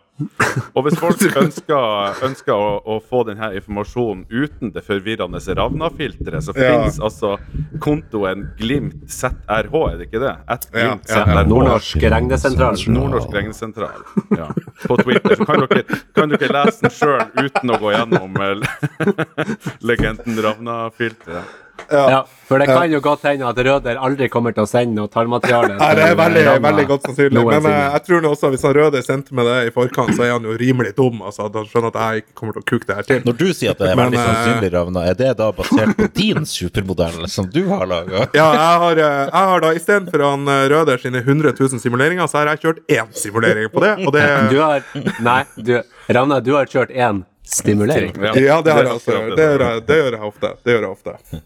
[0.75, 6.55] Og hvis folk ønsker, ønsker å, å få denne informasjonen uten det forvirrende Ravna-filteret, så
[6.57, 6.73] Ja.
[6.75, 7.37] finnes altså
[7.81, 10.35] kontoen Glimt ZRH, er det ikke det?
[10.47, 11.25] At Ja, Glimt ja, ja.
[11.25, 11.47] ZRH.
[11.49, 12.83] Nordnorsk regnesentral.
[12.97, 14.05] Nordnorsk regnesentral.
[14.37, 14.51] Ja.
[14.87, 15.37] På Twitter.
[15.41, 15.85] Så kan dere,
[16.17, 19.17] kan dere lese den sjøl uten å gå gjennom eh,
[19.91, 21.59] legenden Ravna-filteret.
[21.91, 22.21] Ja,
[22.51, 25.77] for det kan jo godt hende at Røder aldri kommer til å sende noe tallmateriale.
[25.79, 27.45] Nei, det er veldig, veldig godt sannsynlig.
[27.47, 30.25] Men eh, jeg tror nå også hvis han Røder sendte meg det i forkant, så
[30.27, 31.21] er han jo rimelig dum.
[31.23, 33.21] Altså, han skjønner at jeg ikke kommer til å kuke det her til.
[33.29, 35.95] Når du sier at det er Men, veldig eh, sannsynlig, Ravna, er det da basert
[36.01, 38.25] på din supermodell som du har laga?
[38.35, 42.41] Ja, jeg har, eh, jeg har da istedenfor han Røder sine 100 000 simuleringer, så
[42.41, 44.83] har jeg kjørt én simulering på det, og det Du har
[45.23, 45.77] Nei, du,
[46.11, 48.11] Ravna, du har kjørt én stimulering.
[48.19, 49.23] Ja, det har jeg altså.
[49.37, 50.53] Det gjør jeg, det gjør jeg ofte.
[50.65, 51.41] Det gjør jeg ofte.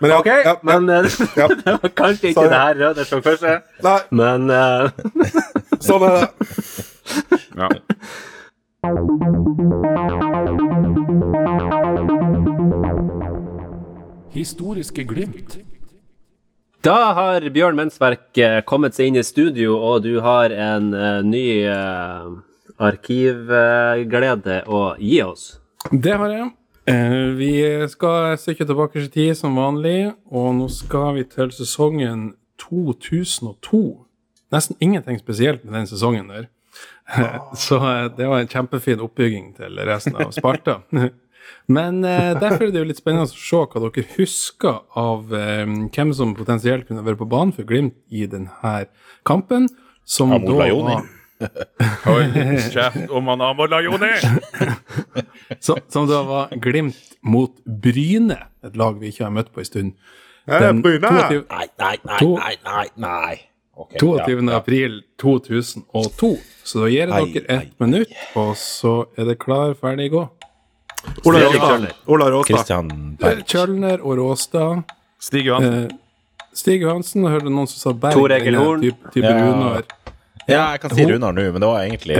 [0.00, 1.04] Men ja, OK, ja, men eh,
[1.40, 1.48] ja.
[1.48, 2.50] det var kanskje ikke Sorry.
[2.52, 4.90] det her Røde som første, Nei, men uh...
[5.86, 6.28] sånn er det.
[7.56, 7.68] Ja.
[14.36, 15.56] historiske glimt.
[16.84, 21.22] Da har Bjørn Mensverk eh, kommet seg inn i studio, og du har en eh,
[21.26, 22.28] ny eh,
[22.76, 25.56] arkivglede å gi oss.
[25.90, 26.52] Det har jeg.
[26.86, 27.52] Eh, Vi
[27.90, 33.80] skal et stykke tilbake i tid som vanlig, og nå skal vi til sesongen 2002.
[34.54, 36.46] Nesten ingenting spesielt med den sesongen der.
[37.66, 40.80] Så eh, det var en kjempefin oppbygging til resten av Sparta.
[41.66, 46.14] Men eh, derfor er det jo litt spennende å se hva dere husker av hvem
[46.14, 48.86] som potensielt kunne være på banen for Glimt i denne
[49.26, 49.66] kampen.
[50.06, 51.02] Som da var
[52.12, 52.22] Oi,
[52.72, 54.12] kjeft om han Amorla, Joni!
[55.60, 59.68] Så, som da var Glimt mot Bryne, et lag vi ikke har møtt på en
[59.68, 59.92] stund.
[60.46, 61.10] Den Bryne!
[61.10, 61.42] 22.
[61.50, 63.36] Nei, nei, nei, nei, nei, nei.
[63.76, 64.32] Ok, 22.
[64.32, 64.56] ja, ja.
[64.56, 66.32] april 2002.
[66.64, 70.24] Så da gir jeg dere ett minutt, og så er det klar, ferdig, gå.
[71.28, 71.86] Ola Råstad.
[72.06, 72.90] Ola Råstad.
[73.46, 74.82] Kjølner og Råstad.
[75.22, 75.84] Stig Johansen.
[75.84, 76.02] Eh,
[76.56, 78.16] Stig Johansen, hørte noen som sa Berg.
[78.16, 78.80] Tor Egil Horn.
[78.80, 79.82] Type, type Ja.
[80.48, 82.16] Ja, jeg kan si Runar nå, men det var egentlig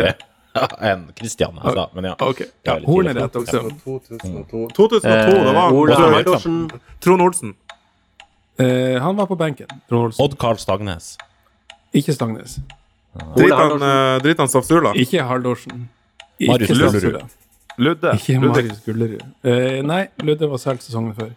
[0.91, 1.85] en Christian jeg sa.
[1.95, 2.15] Men ja.
[2.21, 3.61] Ok, ja, Horn er rett også.
[3.85, 5.97] 2002, 2002 det var Eh, Ola
[7.01, 7.55] Trond- Olsen.
[8.59, 10.25] Eh, han var på benken, Trond Olsen.
[10.25, 11.17] Odd Karl Stagnes.
[11.95, 12.59] Ikke Stagnes.
[13.37, 13.89] Drit han, Haldorsen.
[13.89, 14.93] eh, drit han Stafsula.
[14.97, 15.89] Ikke Haldorsen.
[16.41, 17.23] Marius Gullerud.
[17.79, 18.13] Ludde.
[18.17, 19.23] Ikke Marius Gullerud.
[19.45, 21.31] Eh, nei, Ludde var solgt sesongen før.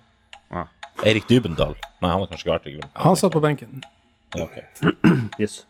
[1.07, 1.75] Erik Dybendal.
[2.03, 2.89] Nei, han har kanskje ikke vært i Glimt.
[2.99, 3.83] Han satt på benken.
[4.35, 4.57] Ja, ok.
[5.39, 5.61] Yes.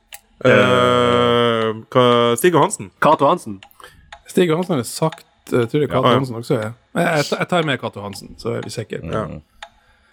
[0.45, 2.91] Eh, hva- Stig Johansen.
[3.01, 3.59] Cato Hansen.
[4.27, 6.17] Stig Johansen har sagt Jeg tror jeg Cato Ja, ja.
[6.19, 6.73] Hansen også er.
[6.95, 8.99] Jeg, jeg tar med Cato Hansen, så er vi sikre.
[9.03, 9.23] Ja.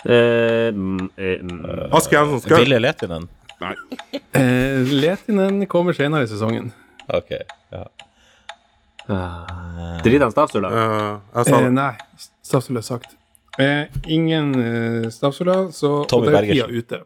[0.07, 1.91] Uh.
[1.97, 2.59] Aske Jensson Skau.
[2.63, 3.29] Ville Letinen.
[4.33, 6.73] Eh, Letinen kommer senere i sesongen.
[7.09, 7.31] Ok.
[7.73, 7.85] Ja.
[9.09, 10.69] Uh, Driter han Stavsula?
[10.69, 11.93] Uh, jeg sa Eh, nei,
[12.43, 13.13] Stavsula er sagt.
[13.63, 16.77] Eh, ingen uh, Stavsula, så Tommy det er Bergersen.
[16.81, 17.03] ute.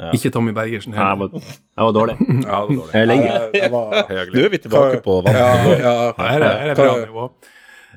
[0.00, 0.10] Ja.
[0.16, 2.14] Ikke Tommy Bergersen Jeg var, jeg var dårlig.
[2.26, 2.94] Ja, det var dårlig.
[2.94, 3.32] Eh, Lenge.
[3.70, 5.36] Nå er vi tilbake på vann.
[5.36, 7.28] Her er, her er bra nivå.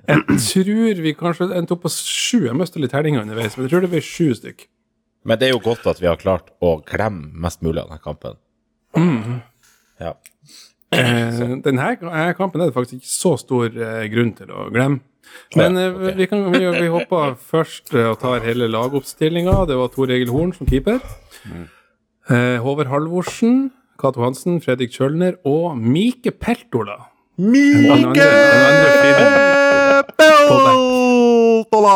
[0.05, 2.45] Jeg tror vi kanskje endte opp på sju.
[2.45, 4.67] Jeg mista litt terninger underveis, men jeg tror det blir sju stykk.
[5.25, 8.03] Men det er jo godt at vi har klart å klemme mest mulig av denne
[8.03, 8.37] kampen.
[10.01, 10.13] Ja.
[10.93, 11.89] Eh, denne
[12.37, 15.01] kampen er det faktisk ikke så stor eh, grunn til å glemme.
[15.55, 16.13] Men eh, okay.
[16.19, 19.63] vi, kan, vi, vi hopper først eh, og tar hele lagoppstillinga.
[19.69, 21.01] Det var Tor Egil Horn som keeper.
[21.49, 21.65] Eh,
[22.27, 23.71] Håvard Halvorsen,
[24.01, 26.97] Cato Hansen, Fredrik Kjølner og Mike Peltola.
[27.37, 28.25] Mike
[30.17, 31.95] Peltola!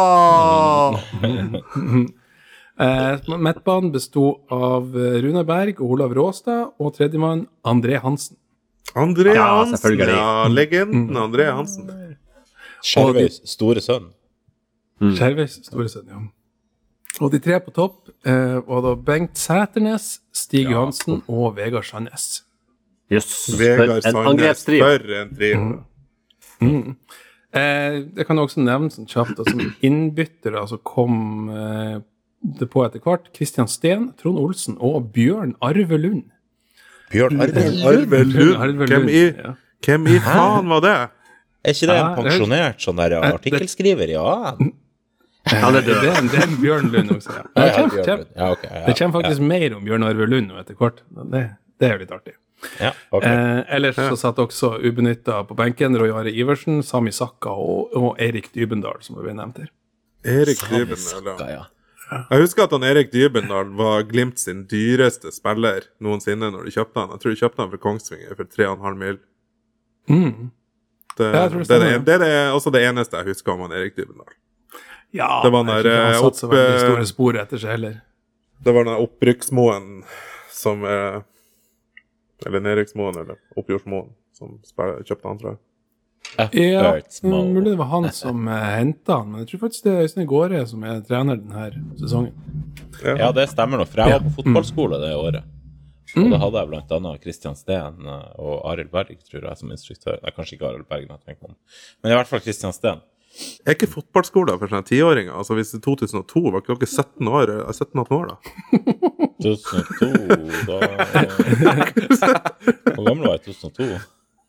[2.79, 4.21] Eh, Midtbanen besto
[4.55, 8.37] av eh, Runar Berg og Olav Råstad, og tredjemann André Hansen.
[8.95, 9.75] André Hansen.
[9.81, 10.15] selvfølgelig.
[10.15, 11.89] Ja, legenden André Hansen.
[12.79, 14.05] Skjervøys store sønn.
[15.03, 16.21] Skjervøys store sønn, ja.
[17.19, 22.43] Og de tre på topp eh, var da Bengt Sæternes, Stig Johansen og Vegard Sandnes.
[23.11, 23.33] Jøss.
[23.49, 24.63] For Vegard en Sandnes.
[24.69, 25.59] For en trio.
[26.59, 26.95] Mm.
[27.55, 31.95] Eh, jeg kan også nevne sånn kjapt at som innbyttere altså kom eh,
[32.59, 36.27] det på etter hvert Kristian Steen, Trond Olsen og Bjørn Arve Lund.
[37.11, 37.63] Bjørn Arve.
[37.89, 38.53] Arve Lund.
[38.61, 39.55] Arve Hvem i, ja.
[39.85, 40.97] hvem i faen var det?
[41.65, 44.19] Er ikke det en Ja, er- pensjonert sånn der artikkelskriver i
[45.57, 45.73] AN?
[45.73, 45.95] det, det.
[46.03, 47.43] Det, er- det er Bjørn Lund også, ja.
[47.55, 50.03] Ja, Det ja, kommer, Bjørn kommer, Ja, okay, ja, det kommer faktisk mer om Bjørn
[50.09, 51.01] Arve Lund nå etter hvert.
[51.33, 51.43] Det,
[51.79, 52.35] det er jo litt artig.
[52.83, 53.23] Ja, ok.
[53.23, 58.19] Eh, ellers så satt også ubenytta på benken Roy Are Iversen, Sami Sakka og, og
[58.19, 59.73] Eirik Dybendal, som vi nevnte her.
[60.27, 61.29] Erik Dybendal.
[61.39, 61.51] ja.
[61.57, 61.67] ja.
[62.09, 66.97] Jeg husker at han Erik Dybendal var Glimt sin dyreste spiller noensinne når de kjøpte
[67.03, 67.11] han.
[67.13, 69.19] Jeg tror de kjøpte han fra Kongsvinger for 3,5 mil.
[70.09, 70.49] Mm.
[71.19, 73.75] Det, Ja, det det, det, det er det, også det eneste jeg husker om han
[73.77, 74.33] Erik Dybendal.
[75.11, 78.01] Ja, Det var den der, eh, opp, eh, store spor etter seg heller.
[78.63, 80.03] Det var den opprykksmoen
[80.51, 81.21] som eh,
[82.45, 85.57] Eller nedrykksmoen, eller oppgjørsmoen, som kjøpte han, tror jeg.
[86.53, 87.41] Ja, Ørtsmo.
[87.51, 90.27] mulig det var han som uh, henta han, men jeg tror faktisk det er Øystein
[90.29, 92.35] Gaare som er trener denne sesongen.
[93.03, 95.43] Ja, det stemmer nok, for jeg var på fotballskole det året.
[96.15, 96.31] Og Mm.
[96.31, 100.17] da hadde jeg blant annet Kristian Steen eh, og Arild Berg, tror jeg, som instruktør.
[100.23, 101.55] Nei, kanskje ikke Arild Berg, men,
[102.01, 103.01] men i hvert fall Kristian Steen.
[103.65, 105.33] Er ikke fotballskoler for sånne tiåringer?
[105.37, 108.35] Altså Hvis det er 2002, var ikke dere 17 år, eh, 17-18 år da?
[109.45, 110.09] 2002,
[110.67, 110.75] da
[112.95, 113.85] Hvor gammel var jeg i 2002?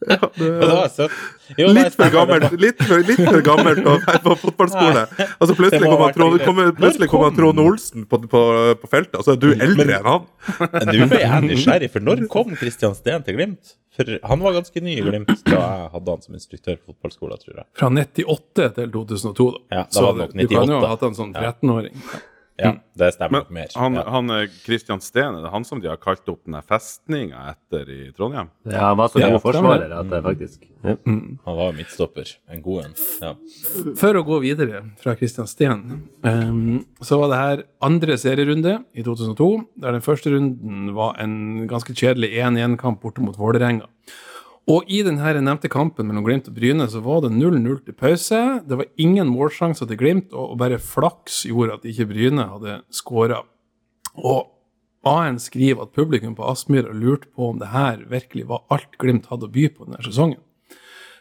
[0.08, 1.16] Ja, det, ja, jeg 17.
[1.60, 5.02] Jo, Litt for gammelt litt for, litt for gammelt å være på fotballskole.
[5.40, 8.40] Altså Plutselig kommer Trond, kommer, plutselig kommer Trond Olsen på, på,
[8.80, 10.24] på feltet, og så er du eldre enn han.
[10.88, 13.76] Nå ble jeg nysgjerrig, for når kom Kristian Steen til Glimt?
[13.98, 17.42] For han var ganske ny i Glimt da jeg hadde han som instruktør på fotballskolen,
[17.42, 17.68] tror jeg.
[17.76, 19.62] Fra 98 til 2002, da.
[19.74, 21.96] Ja, da Så var det nok du kan jo ha hatt en sånn 13-åring.
[21.98, 22.20] Ja,
[23.00, 23.74] det stemmer Men nok mer.
[23.76, 24.04] han, ja.
[24.14, 27.88] han eh, Christian Steen, er det han som de har kalt opp den festninga etter
[27.90, 28.50] i Trondheim?
[28.68, 30.94] Ja, han var så Ja, god forsvarer at det faktisk ja.
[31.04, 32.24] Han var midtstopper.
[32.48, 32.94] En god en.
[33.20, 33.34] Ja.
[34.00, 35.82] For å gå videre fra Christian Steen,
[36.24, 39.50] um, så var det her andre serierunde i 2002,
[39.84, 43.88] der den første runden var en ganske kjedelig 1-1-kamp borte mot Vålerenga.
[44.68, 48.60] Og i den nevnte kampen mellom Glimt og Bryne så var det 0-0 til pause.
[48.66, 53.40] Det var ingen målsjanser til Glimt, og bare flaks gjorde at ikke Bryne hadde skåra.
[54.20, 54.52] Og
[55.08, 59.30] AN skriver at publikum på Aspmyra lurte på om det her virkelig var alt Glimt
[59.32, 60.40] hadde å by på denne sesongen.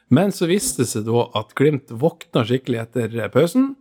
[0.09, 3.75] Men så viste det seg da at Glimt våkna skikkelig etter pausen.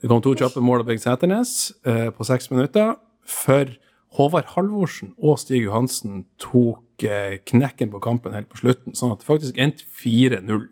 [0.00, 3.70] Det kom to kjappe mål av Bengt Sæternes eh, på seks minutter, for
[4.14, 9.22] Håvard Halvorsen og Stig Johansen tok eh, knekken på kampen helt på slutten, sånn at
[9.22, 10.68] det faktisk endte 4-0.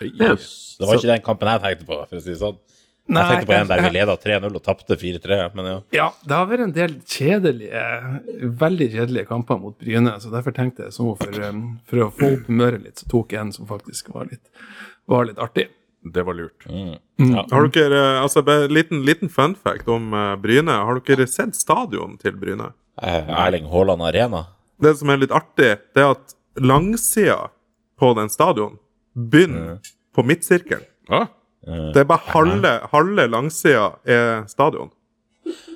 [0.00, 0.76] Yes.
[0.80, 2.60] Det var ikke den kampen jeg tenkte på, for å si det sånn.
[3.10, 5.78] Nei, jeg tenkte på en der vi leda 3-0 og tapte 4-3, men ja.
[5.96, 7.82] Ja, det har vært en del kjedelige,
[8.60, 12.46] veldig kjedelige kamper mot Bryne, så derfor tenkte jeg for, um, for å få opp
[12.52, 14.44] humøret litt, så tok jeg en som faktisk var litt,
[15.10, 15.66] var litt artig.
[16.02, 16.64] Det var lurt.
[17.50, 18.40] Har dere, altså
[18.72, 20.72] liten, liten fun fact om uh, Bryne.
[20.72, 22.70] Har dere sett stadion til Bryne?
[23.02, 24.46] Eh, Erling Haaland Arena.
[24.80, 27.50] Det som er litt artig, det er at langsida
[28.00, 28.78] på den stadion
[29.14, 29.78] begynner
[30.16, 30.86] på midtsirkelen.
[31.10, 31.26] Ah,
[31.66, 34.88] Det er bare halve, halve langsida er stadion.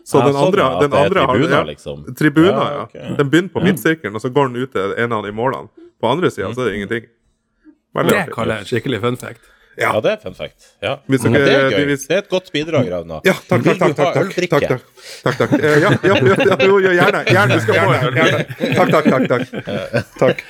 [0.05, 2.05] Så Ja, den sånn, andre, sånn, den er andre har- tribuner, ja, liksom.
[2.17, 3.15] Tribuner, Ja, ja.
[3.17, 5.69] Den begynner på midtsirkelen, og så går den ut til en av de målene.
[6.01, 7.09] På andre sida så er det ingenting.
[7.95, 8.35] Veldig Det artig.
[8.35, 9.41] kaller jeg skikkelig fun fact.
[9.81, 10.69] Ja, det er fun fact.
[10.83, 10.97] Ja.
[11.11, 11.87] Hvis dere- det er gøy.
[11.95, 13.21] Det er et godt bidrag, Ravna.
[13.27, 13.89] Ja, takk, takk, takk.
[13.89, 14.83] du takk, takk, takk, takk,
[15.25, 15.53] takk, takk.
[15.59, 17.25] Eh, Ja, ja, ja, ja, jo, jo, gjerne.
[17.27, 17.59] Gjerne.
[17.67, 18.39] gjerne, gjerne.
[18.79, 19.25] Takk, takk, takk.
[19.29, 19.45] takk.
[20.21, 20.45] takk.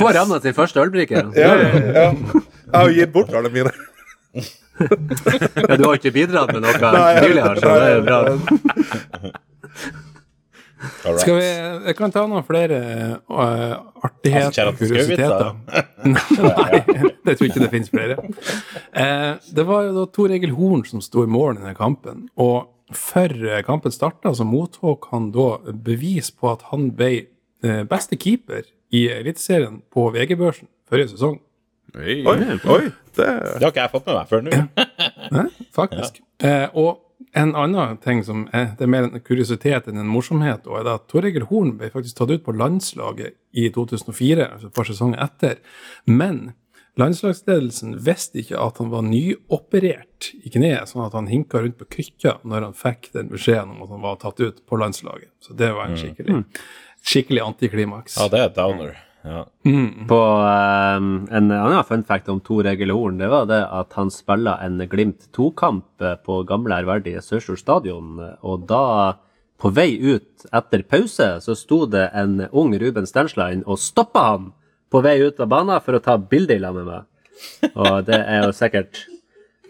[0.00, 1.24] Får Ravna sin første ølbrikke.
[1.36, 2.08] Ja, ja, ja.
[2.12, 3.72] Jeg har gitt bort alle mine.
[4.80, 6.72] Ja, du har ikke bidratt med noe
[7.20, 8.20] tidligere, så det er bra.
[10.80, 11.20] Right.
[11.20, 11.46] Skal vi,
[11.90, 12.78] jeg kan ta noen flere
[13.28, 13.74] uh,
[14.06, 15.50] artigheter Altså, og kuriositeter.
[16.08, 16.80] Nei,
[17.28, 18.16] jeg tror ikke det finnes flere.
[18.96, 22.28] Uh, det var jo da Tor Egil Horn som sto i mål i denne kampen.
[22.40, 27.12] Og før kampen starta, så mottok han da bevis på at han ble
[27.62, 31.38] eh, beste keeper i Eliteserien på VG-børsen forrige sesong.
[31.98, 32.38] Oi, Oi,
[32.70, 32.82] oi.
[33.14, 34.58] Det Det har ikke jeg fått med meg før nå.
[35.30, 35.44] Hæ?
[35.74, 36.20] Faktisk.
[36.42, 36.90] Uh, og
[37.32, 40.88] en annen ting som er, det er mer en kuriositet enn en morsomhet, og er
[40.94, 45.22] at Torregel Horn ble faktisk tatt ut på landslaget i 2004, altså et par sesonger
[45.22, 45.60] etter.
[46.10, 46.52] Men
[47.00, 51.88] landslagsledelsen visste ikke at han var nyoperert i kneet, sånn at han hinka rundt på
[51.98, 55.30] krykker når han fikk den beskjeden om at han var tatt ut på landslaget.
[55.44, 56.42] Så det var en skikkelig,
[57.06, 58.18] skikkelig antiklimaks.
[58.18, 58.98] Ja, det er downer.
[59.22, 59.42] Ja.
[60.08, 60.18] På
[60.96, 64.56] um, En annen fun fact om Tor Egil Horn, det var det at han spilla
[64.64, 68.16] en Glimt 2-kamp eh, på gamle ærverdige Sørstol stadion.
[68.40, 69.18] Og da,
[69.60, 74.50] på vei ut etter pause, så sto det en ung Ruben Stenslein og stoppa han
[74.90, 77.06] på vei ut av banen for å ta bilde i lag med meg.
[77.76, 79.04] Og det er jo sikkert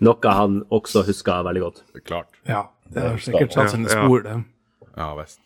[0.01, 1.83] noe han også husker veldig godt.
[1.93, 2.31] Det er klart.
[2.49, 4.07] Ja, det har sikkert satt sine Ja, ja.
[4.07, 4.39] spor, det.
[4.97, 5.43] Ja visst.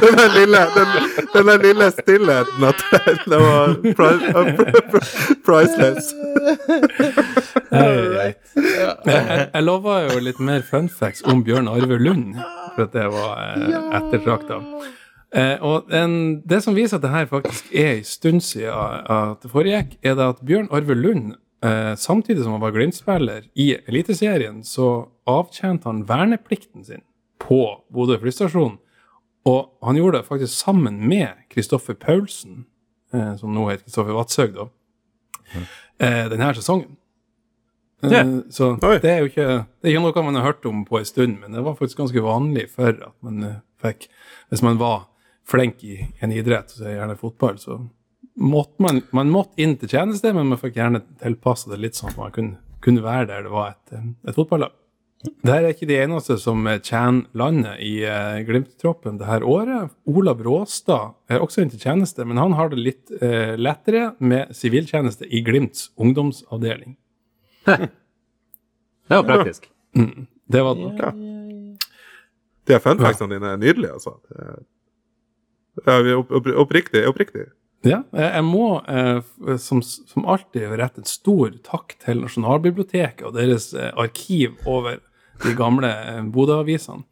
[0.00, 0.88] Den der lille, den,
[1.34, 2.80] den der lille stillheten at
[3.28, 4.28] det var pri-
[5.46, 6.14] priceless.
[7.70, 8.34] Jeg,
[9.06, 12.38] jeg, jeg lova jo litt mer fun facts om Bjørn Arve Lund,
[12.74, 14.60] for at det var eh, ettertrakta.
[15.36, 16.14] Eh, og en,
[16.48, 18.72] det som viser at det her faktisk er en stund siden
[19.12, 21.34] at det foregikk, er det at Bjørn Arve Lund,
[21.64, 27.04] eh, samtidig som han var Glimt-spiller i Eliteserien, så avtjente han verneplikten sin
[27.38, 27.60] på
[27.94, 28.78] Bodø flystasjon.
[29.48, 32.64] Og han gjorde det faktisk sammen med Kristoffer Paulsen,
[33.14, 34.66] eh, som nå heter Kristoffer Vatshaug, da,
[36.00, 36.96] eh, denne sesongen.
[38.02, 38.98] Eh, Så Oi.
[39.02, 39.46] det er jo ikke,
[39.82, 41.98] det er ikke noe man har hørt om på en stund, men det var faktisk
[41.98, 44.08] ganske vanlig før at man eh, fikk
[44.50, 45.08] Hvis man var
[45.44, 47.88] flink i en idrett, så gjerne fotball, så
[48.38, 52.10] måtte man, man måtte inn til tjeneste, men man fikk gjerne tilpassa det litt sånn
[52.10, 54.70] at man kunne, kunne være der det var et, eh, et fotballag.
[55.24, 59.90] Det her er ikke de eneste som tjener landet i eh, Glimt-troppen det her året.
[60.06, 64.54] Olav Råstad er også inne til tjeneste, men han har det litt eh, lettere med
[64.54, 66.94] siviltjeneste i Glimts ungdomsavdeling.
[69.08, 69.66] Det var praktisk.
[70.52, 71.78] Det var det nok.
[72.68, 74.18] De her fun dine er nydelige, altså.
[74.28, 74.66] Det-
[75.86, 77.04] Ja, vi er opp, opp, oppriktig.
[77.06, 77.44] oppriktig.
[77.86, 79.20] Ja, jeg må eh,
[79.62, 84.98] som, som alltid rette en stor takk til Nasjonalbiblioteket og deres eh, arkiv over
[85.44, 87.02] de gamle eh, Bodø-avisene.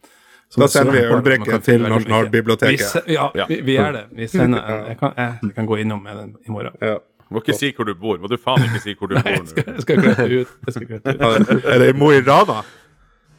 [0.57, 1.83] Da sender vi sørger for at man ølbrikke til.
[1.83, 2.79] Nasjonalbiblioteket.
[2.81, 4.05] Vi, se- ja, vi, vi gjør det.
[4.16, 6.77] Vi sender, jeg, kan, jeg kan gå innom med den i morgen.
[6.81, 6.97] Ja.
[7.31, 8.18] Må ikke si hvor du bor.
[8.22, 9.62] Må du faen ikke si hvor du bor nå.
[9.66, 10.53] Jeg skal klette ut.
[10.70, 11.64] Ut.
[11.66, 12.61] Er det i Mo i Rana?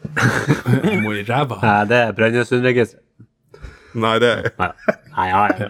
[1.03, 1.57] Mo i ræva.
[1.63, 3.03] Nei, det er Brønnøysundregisteret.
[3.97, 4.29] Nei, det
[4.59, 4.67] Nei,
[5.15, 5.69] Nei, ja, ja.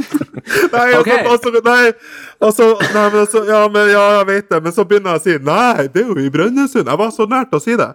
[0.72, 1.08] Nei, Ok.
[1.10, 1.92] altså, altså, nei,
[2.40, 5.24] altså, nei, men altså, ja, men, ja, jeg vet det, men så begynner jeg å
[5.26, 6.88] si Nei, det er jo i Brønnøysund.
[6.90, 7.90] Jeg var så nært å si det.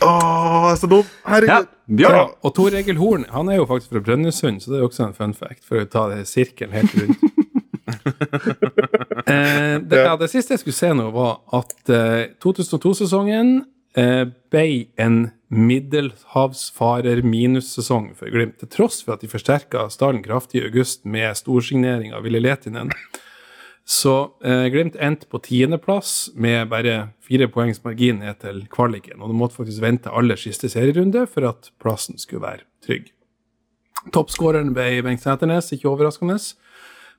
[0.00, 1.04] Åh, så dum!
[1.26, 1.68] Herregud.
[2.00, 2.10] ja.
[2.10, 4.90] Ja, Og Tor Egil Horn han er jo faktisk fra Brønnøysund, så det er jo
[4.90, 7.22] også en fun fact, for å ta det sirkelen helt rundt.
[9.30, 13.52] eh, det, ja, det siste jeg skulle se nå, var at eh, 2002-sesongen
[13.98, 14.66] eh, ble
[15.02, 15.20] en
[15.54, 21.38] middelhavsfarer minussesong for Glimt, til tross for at de forsterka stallen kraftig i august med
[21.38, 22.90] storsignering av Ville Letinen.
[23.86, 24.12] Så
[24.42, 29.20] eh, Glimt endte på tiendeplass med bare fire poengs margin ned til kvaliken.
[29.20, 33.12] Og du måtte faktisk vente aller siste serierunde for at plassen skulle være trygg.
[34.14, 36.38] Toppskåreren ble Bengt Sæternes, ikke overraskende.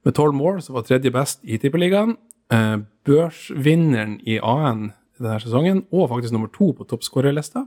[0.03, 2.17] Med tolv mål, som var tredje best i Tippeligaen.
[2.51, 7.63] Eh, børsvinneren i AN denne sesongen, og faktisk nummer to på toppskårerlista,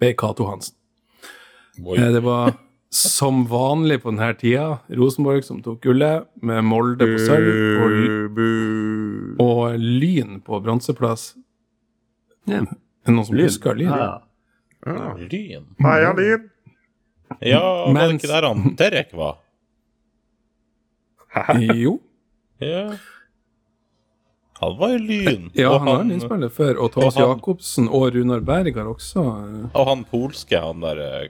[0.00, 0.74] ble Cato Hansen.
[1.78, 2.56] Eh, det var
[2.90, 8.38] som vanlig på denne tida Rosenborg som tok gullet, med Molde på sølv og,
[9.44, 11.34] og Lyn på bronseplass.
[12.48, 12.62] Ja.
[12.62, 13.50] Er det noen som Lyn.
[13.50, 13.92] husker Lyn?
[13.92, 14.22] Ja.
[15.20, 15.68] Lyn.
[15.84, 16.48] Heia Lyn.
[17.44, 17.60] Ja,
[17.92, 19.36] var det ikke der han Derek var?
[21.60, 21.98] Jo.
[22.64, 22.86] Ja.
[24.58, 25.50] Han var jo Lyn.
[25.54, 26.80] Ja, og han har lynspiller før.
[26.82, 31.28] Og Thomas Jacobsen og Runar Berg har også eh, Og han polske, han der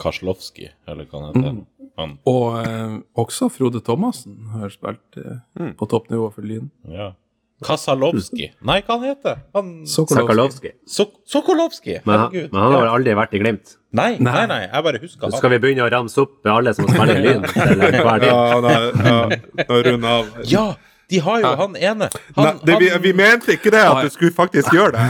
[0.00, 1.50] Karslowski, eller hva han heter.
[1.54, 1.66] Mm.
[2.00, 6.70] Han, Og eh, også Frode Thomassen har spilt eh, på toppnivå for Lyn.
[6.88, 7.12] ja.
[7.60, 8.46] Kasalovski.
[8.64, 9.66] Nei, hva han heter han?
[9.84, 10.70] Sokolowski.
[10.88, 11.96] Sakalovski.
[12.00, 13.74] Sok Men, han- men han har vel aldri vært i Glimt.
[13.92, 14.46] Nei, nei, Nei.
[14.48, 15.32] nei, jeg bare husker han.
[15.36, 17.44] skal vi begynne å ramse opp med alle som spiller i Lyn?
[17.66, 20.26] Eller Ja, nei, ja, runde av.
[20.48, 20.64] Ja,
[21.10, 22.08] de har jo han ene.
[22.38, 25.04] Han, Nei, det, vi, vi mente ikke det, at du skulle faktisk gjøre det.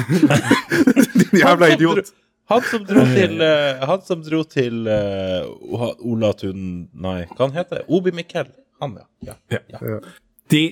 [1.31, 2.11] Din jævla idiot.
[2.51, 6.89] Han som dro til eh, Han som dro til uh, Ola Tun...
[6.93, 8.51] Nei, hva han heter Obi Mikkel.
[8.81, 9.37] Han, ja.
[9.53, 9.61] ja.
[9.71, 9.99] Ja.
[10.51, 10.65] De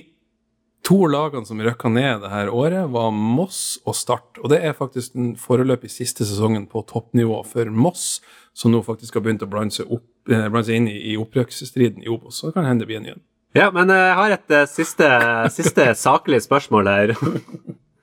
[0.85, 4.39] to lagene som røkka ned det her året, var Moss og Start.
[4.41, 8.19] Og det er faktisk den foreløpig siste sesongen på toppnivå for Moss,
[8.57, 11.17] som nå faktisk har begynt å blande seg, opp, eh, blande seg inn i, i
[11.21, 12.39] opprykksstriden i Obos.
[12.39, 13.23] Så det kan hende det blir en igjen.
[13.57, 15.11] Ja, men eh, jeg har et eh, siste,
[15.53, 17.15] siste saklig spørsmål her.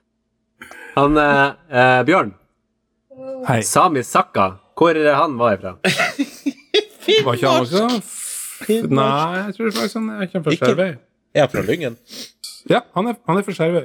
[0.96, 2.32] Han eh, eh, Bjørn,
[3.48, 3.60] Hei.
[3.66, 4.46] Sami Sakka,
[4.78, 5.76] hvor er han var ifra?
[7.06, 10.88] Var ikke han også F- Nei, jeg tror faktisk han er fra Skjervøy.
[11.36, 11.96] Er han fra Lyngen?
[12.70, 13.84] Ja, han er, han er fra Skjervøy.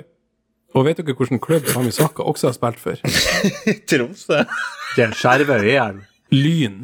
[0.74, 2.98] Og vet dere hvilken klubb Sami Sakka også har spilt for?
[3.92, 4.40] Tromsø.
[4.96, 6.02] Det er Skjervøy igjen.
[6.34, 6.80] Lyn.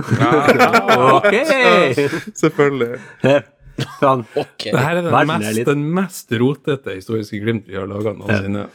[0.00, 1.34] Ok!
[2.42, 3.00] Selvfølgelig.
[4.00, 4.26] Sånn.
[4.36, 4.72] Okay.
[4.74, 7.86] Det her er den Verden er mest, litt- den mest rotete historiske Glimt vi har
[7.90, 8.66] laga noensinne.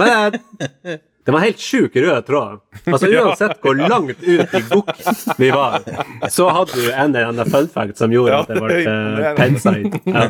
[0.00, 0.40] Men
[0.88, 2.58] eh, det var helt sjuk rød tråd.
[2.84, 4.90] Altså Uansett hvor langt ut i bukk
[5.40, 5.80] vi var,
[6.32, 9.74] så hadde du en eller annen fun fact som gjorde at det ble uh, pensa
[9.80, 9.94] inn.
[10.04, 10.26] Ja,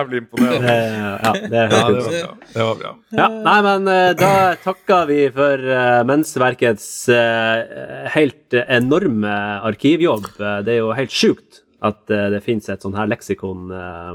[0.00, 0.76] Jævlig imponerende.
[1.24, 2.34] ja, det Ja, det var bra.
[2.52, 2.92] Det var bra.
[3.16, 9.32] Ja, nei, men eh, da takker vi for uh, Mensverkets uh, helt enorme
[9.66, 10.28] arkivjobb.
[10.40, 14.14] Eh, det er jo helt sjukt at uh, det finnes et sånn her leksikon eh,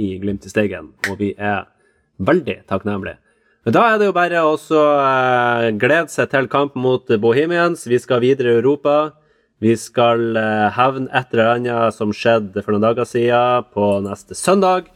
[0.00, 1.66] i Glimt i Steigen, og vi er
[2.22, 3.18] veldig takknemlige.
[3.66, 7.84] Men da er det jo bare å eh, glede seg til kamp mot Bohemians.
[7.88, 9.12] Vi skal videre i Europa.
[9.60, 14.38] Vi skal eh, hevne et eller annet som skjedde for noen dager siden, på neste
[14.38, 14.88] søndag.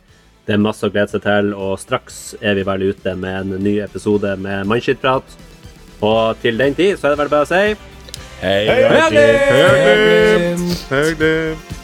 [0.49, 3.65] Det er masse å glede seg til, og straks er vi vel ute med en
[3.65, 5.37] ny episode med Mannskittprat.
[6.05, 7.65] Og til den tid så er det vel bare å si
[8.41, 10.69] Hei, Høglim!
[10.91, 11.84] Hyggelig.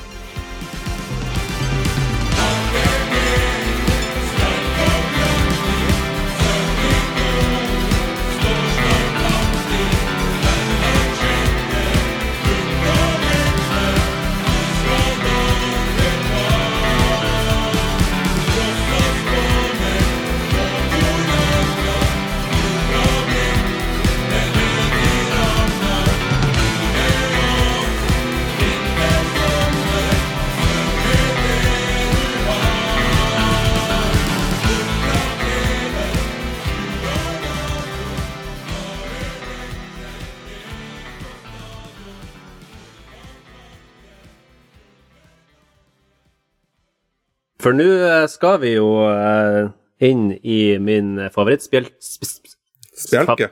[47.60, 49.66] For nå eh, skal vi jo eh,
[50.08, 52.54] inn i min favorittspjelke sp- sp-
[53.00, 53.50] Spjelke.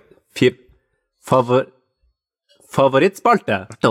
[1.28, 1.66] Favor...
[2.68, 3.62] Favorittspalte.